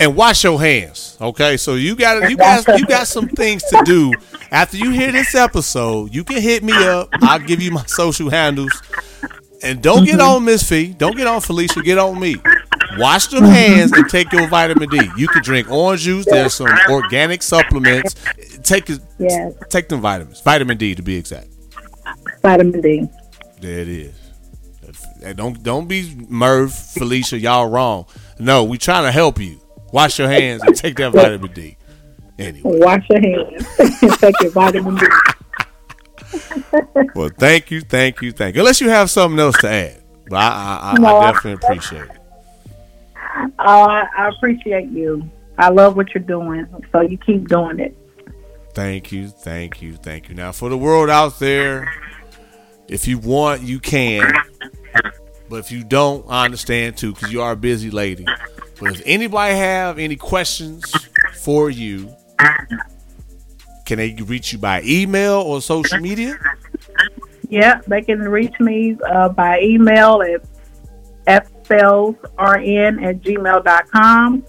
and 0.00 0.16
wash 0.16 0.42
your 0.44 0.58
hands. 0.58 1.16
Okay, 1.20 1.56
so 1.56 1.74
you 1.74 1.94
got 1.94 2.28
you 2.30 2.36
got 2.36 2.66
you 2.78 2.86
got 2.86 3.06
some 3.06 3.28
things 3.28 3.62
to 3.64 3.82
do 3.84 4.12
after 4.50 4.76
you 4.76 4.90
hear 4.90 5.12
this 5.12 5.34
episode. 5.34 6.12
You 6.14 6.24
can 6.24 6.40
hit 6.40 6.64
me 6.64 6.72
up. 6.72 7.10
I'll 7.20 7.38
give 7.38 7.60
you 7.60 7.70
my 7.70 7.84
social 7.86 8.30
handles, 8.30 8.72
and 9.62 9.82
don't 9.82 10.04
get 10.04 10.18
mm-hmm. 10.18 10.36
on 10.36 10.44
Miss 10.44 10.68
Fee. 10.68 10.94
Don't 10.96 11.16
get 11.16 11.26
on 11.26 11.40
Felicia. 11.40 11.82
Get 11.82 11.98
on 11.98 12.18
me. 12.18 12.36
Wash 12.98 13.28
them 13.28 13.44
mm-hmm. 13.44 13.52
hands 13.52 13.92
and 13.92 14.08
take 14.08 14.32
your 14.32 14.48
vitamin 14.48 14.88
D. 14.88 15.00
You 15.16 15.28
can 15.28 15.42
drink 15.42 15.70
orange 15.70 16.02
juice. 16.02 16.26
There's 16.26 16.54
some 16.54 16.68
organic 16.88 17.42
supplements. 17.42 18.14
Take 18.62 18.90
it- 18.90 19.00
Yes, 19.18 19.52
take 19.68 19.88
them 19.88 20.00
vitamins. 20.00 20.40
Vitamin 20.40 20.78
D 20.78 20.94
to 20.94 21.02
be 21.02 21.16
exact. 21.16 21.48
vitamin 22.42 22.80
D. 22.80 23.06
There 23.60 23.80
it 23.80 23.88
is. 23.88 24.14
Don't 25.36 25.62
don't 25.62 25.86
be 25.86 26.16
Murph, 26.28 26.72
Felicia, 26.72 27.38
y'all 27.38 27.68
wrong. 27.68 28.06
No, 28.38 28.64
we 28.64 28.78
trying 28.78 29.04
to 29.04 29.12
help 29.12 29.38
you. 29.38 29.60
Wash 29.92 30.18
your 30.18 30.28
hands 30.28 30.62
and 30.62 30.74
take 30.74 30.96
that 30.96 31.12
vitamin 31.12 31.52
D. 31.52 31.76
Anyway, 32.38 32.78
Wash 32.78 33.04
your 33.10 33.20
hands 33.20 33.66
and 33.78 34.12
take 34.18 34.34
your 34.40 34.50
vitamin 34.52 34.96
D. 34.96 35.06
well, 37.14 37.30
thank 37.38 37.70
you, 37.70 37.80
thank 37.80 38.22
you, 38.22 38.32
thank 38.32 38.54
you. 38.54 38.60
Unless 38.60 38.80
you 38.80 38.88
have 38.88 39.10
something 39.10 39.38
else 39.38 39.56
to 39.58 39.68
add, 39.68 40.02
but 40.28 40.36
I 40.36 40.48
I, 40.48 40.90
I, 40.92 40.98
No, 40.98 41.18
I 41.18 41.32
definitely 41.32 41.64
appreciate 41.64 42.02
it. 42.02 42.20
I, 43.58 44.06
I 44.16 44.28
appreciate 44.28 44.88
you. 44.90 45.28
I 45.58 45.68
love 45.68 45.96
what 45.96 46.14
you're 46.14 46.22
doing, 46.22 46.66
so 46.92 47.00
you 47.00 47.18
keep 47.18 47.48
doing 47.48 47.80
it. 47.80 47.96
Thank 48.72 49.12
you, 49.12 49.28
thank 49.28 49.82
you, 49.82 49.94
thank 49.94 50.28
you. 50.28 50.34
Now, 50.34 50.52
for 50.52 50.68
the 50.68 50.78
world 50.78 51.10
out 51.10 51.38
there, 51.38 51.92
if 52.88 53.06
you 53.06 53.18
want, 53.18 53.62
you 53.62 53.78
can. 53.80 54.32
But 55.48 55.56
if 55.56 55.72
you 55.72 55.82
don't, 55.82 56.24
I 56.28 56.44
understand 56.44 56.96
too, 56.96 57.12
because 57.12 57.32
you 57.32 57.42
are 57.42 57.52
a 57.52 57.56
busy 57.56 57.90
lady. 57.90 58.24
But 58.80 58.94
if 58.94 59.02
anybody 59.04 59.54
have 59.56 59.98
any 59.98 60.16
questions 60.16 60.90
for 61.34 61.68
you, 61.68 62.14
can 63.90 63.98
they 63.98 64.12
reach 64.22 64.52
you 64.52 64.58
by 64.58 64.80
email 64.84 65.40
or 65.40 65.60
social 65.60 65.98
media? 65.98 66.38
Yeah, 67.48 67.80
they 67.88 68.02
can 68.02 68.20
reach 68.20 68.54
me 68.60 68.96
uh, 69.04 69.30
by 69.30 69.58
email 69.60 70.22
at 70.22 70.44
fspellsrn 71.26 73.02
at 73.04 73.20
gmail.com 73.20 74.46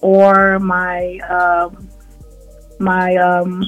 or 0.00 0.58
my 0.58 1.18
um, 1.30 1.88
my 2.80 3.14
um, 3.18 3.62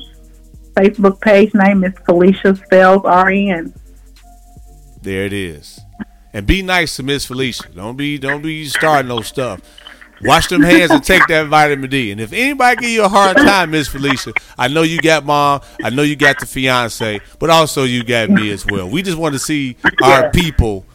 Facebook 0.72 1.20
page 1.20 1.55
name 1.55 1.85
is 1.85 1.92
Felicia 2.05 2.57
Spells 2.57 3.05
RN. 3.05 3.72
There 5.00 5.27
it 5.27 5.33
is. 5.33 5.79
And 6.33 6.44
be 6.44 6.61
nice 6.62 6.96
to 6.96 7.05
Miss 7.05 7.24
Felicia. 7.24 7.68
Don't 7.68 7.96
be 7.96 8.18
don't 8.18 8.42
be 8.42 8.64
starting 8.64 9.11
no 9.11 9.20
stuff. 9.20 9.61
Wash 10.25 10.47
them 10.49 10.63
hands 10.63 10.91
and 10.91 11.05
take 11.05 11.27
that 11.29 11.49
vitamin 11.49 11.91
D. 11.91 12.11
And 12.11 12.21
if 12.21 12.33
anybody 12.33 12.77
give 12.81 12.91
you 12.91 13.05
a 13.05 13.09
hard 13.09 13.37
time, 13.37 13.71
Miss 13.71 13.89
Felicia, 13.89 14.33
I 14.59 14.69
know 14.69 14.83
you 14.83 14.99
got 14.99 15.25
mom, 15.25 15.61
I 15.83 15.91
know 15.91 16.03
you 16.03 16.17
got 16.17 16.41
the 16.41 16.47
fiance, 16.47 17.21
but 17.39 17.51
also 17.51 17.85
you 17.85 18.05
got 18.05 18.31
me 18.31 18.51
as 18.51 18.65
well. 18.67 18.89
We 18.89 19.03
just 19.03 19.19
want 19.19 19.35
to 19.35 19.39
see 19.39 19.77
our 20.03 20.31
people 20.31 20.87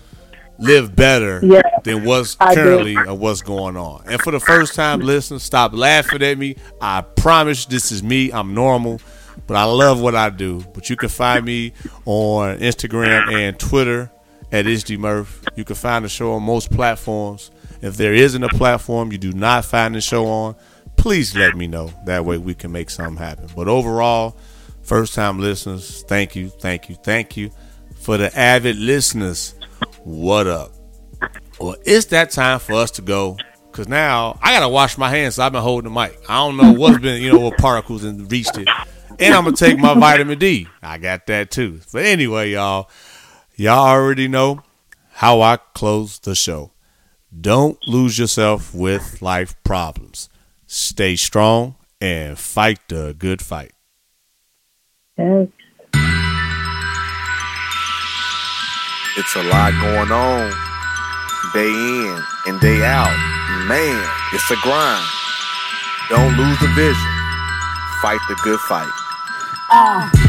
live 0.58 0.96
better 0.96 1.40
Yeah, 1.44 1.62
than 1.84 2.04
what's 2.06 2.36
currently 2.36 2.96
or 2.98 3.16
what's 3.16 3.42
going 3.42 3.78
on. 3.78 4.04
And 4.08 4.22
for 4.22 4.32
the 4.32 4.40
first 4.40 4.76
time, 4.76 5.00
listen, 5.00 5.40
stop 5.40 5.74
laughing 5.74 6.22
at 6.22 6.38
me. 6.38 6.56
I 6.82 7.02
promise 7.02 7.66
this 7.66 7.92
is 7.92 8.04
me. 8.04 8.32
I'm 8.32 8.54
normal, 8.54 9.00
but 9.48 9.56
I 9.56 9.64
love 9.64 10.02
what 10.02 10.16
I 10.16 10.30
do. 10.30 10.62
But 10.74 10.90
you 10.90 10.96
can 10.96 11.10
find 11.10 11.46
me 11.46 11.74
on 12.06 12.58
Instagram 12.60 13.34
and 13.34 13.58
Twitter 13.58 14.12
at 14.52 14.66
IsDMurph. 14.66 15.48
You 15.56 15.64
can 15.64 15.76
find 15.76 16.04
the 16.04 16.10
show 16.10 16.34
on 16.34 16.44
most 16.44 16.72
platforms. 16.72 17.52
If 17.82 17.96
there 17.98 18.14
isn't 18.14 18.44
a 18.44 18.50
platform 18.50 19.12
you 19.12 19.18
do 19.18 19.32
not 19.32 19.66
find 19.66 19.96
the 19.96 20.02
show 20.02 20.26
on, 20.28 20.56
please 20.98 21.36
let 21.36 21.56
me 21.56 21.68
know. 21.68 21.94
That 22.06 22.26
way 22.26 22.38
we 22.38 22.54
can 22.54 22.72
make 22.72 22.90
something 22.90 23.18
happen. 23.18 23.48
But 23.56 23.68
overall, 23.68 24.38
first 24.82 25.14
time 25.16 25.40
listeners, 25.40 26.04
thank 26.04 26.36
you, 26.36 26.50
thank 26.50 26.90
you, 26.90 26.96
thank 26.96 27.38
you. 27.38 27.52
For 27.96 28.18
the 28.18 28.38
avid 28.38 28.76
listeners, 28.78 29.56
what 30.04 30.48
up? 30.48 30.74
Well, 31.60 31.76
it's 31.86 32.08
that 32.08 32.32
time 32.32 32.60
for 32.60 32.74
us 32.74 32.92
to 32.92 33.02
go. 33.02 33.38
Cause 33.72 33.88
now 33.88 34.38
I 34.42 34.52
gotta 34.52 34.68
wash 34.68 34.98
my 34.98 35.10
hands. 35.10 35.36
So 35.36 35.44
I've 35.44 35.52
been 35.52 35.62
holding 35.62 35.94
the 35.94 36.00
mic. 36.00 36.20
I 36.28 36.38
don't 36.38 36.58
know 36.58 36.74
what's 36.74 36.98
been, 36.98 37.22
you 37.22 37.32
know, 37.32 37.40
what 37.40 37.58
particles 37.58 38.04
and 38.04 38.30
reached 38.30 38.58
it. 38.58 38.68
And 39.20 39.34
I'm 39.34 39.44
gonna 39.44 39.56
take 39.56 39.78
my 39.78 39.94
vitamin 39.94 40.40
D. 40.40 40.68
I 40.82 40.98
got 40.98 41.28
that 41.28 41.52
too. 41.52 41.80
But 41.94 42.06
anyway, 42.06 42.52
y'all, 42.52 42.90
y'all 43.56 43.88
already 43.88 44.28
know 44.28 44.64
how 45.12 45.42
I 45.42 45.58
close 45.58 46.20
the 46.20 46.36
show. 46.36 46.72
Don't 47.38 47.78
lose 47.88 48.18
yourself 48.18 48.74
with 48.74 49.22
life 49.22 49.56
problems. 49.64 50.30
Stay 50.66 51.16
strong 51.16 51.76
and 52.02 52.38
fight 52.40 52.80
the 52.88 53.16
good 53.18 53.42
fight. 53.42 53.72
Yes. 55.18 55.48
It's 59.18 59.36
a 59.36 59.44
lot 59.44 59.74
going 59.82 60.12
on. 60.12 60.52
Day 61.54 61.70
in 61.70 62.24
and 62.48 62.62
day 62.62 62.84
out. 62.84 63.14
Man, 63.68 64.10
it's 64.34 64.50
a 64.50 64.56
grind. 64.64 65.06
Don't 66.10 66.36
lose 66.38 66.60
the 66.60 66.68
vision. 66.74 67.12
Fight 68.02 68.22
the 68.30 68.36
good 68.44 68.60
fight. 68.62 68.90
Uh, 69.72 70.10
D 70.10 70.29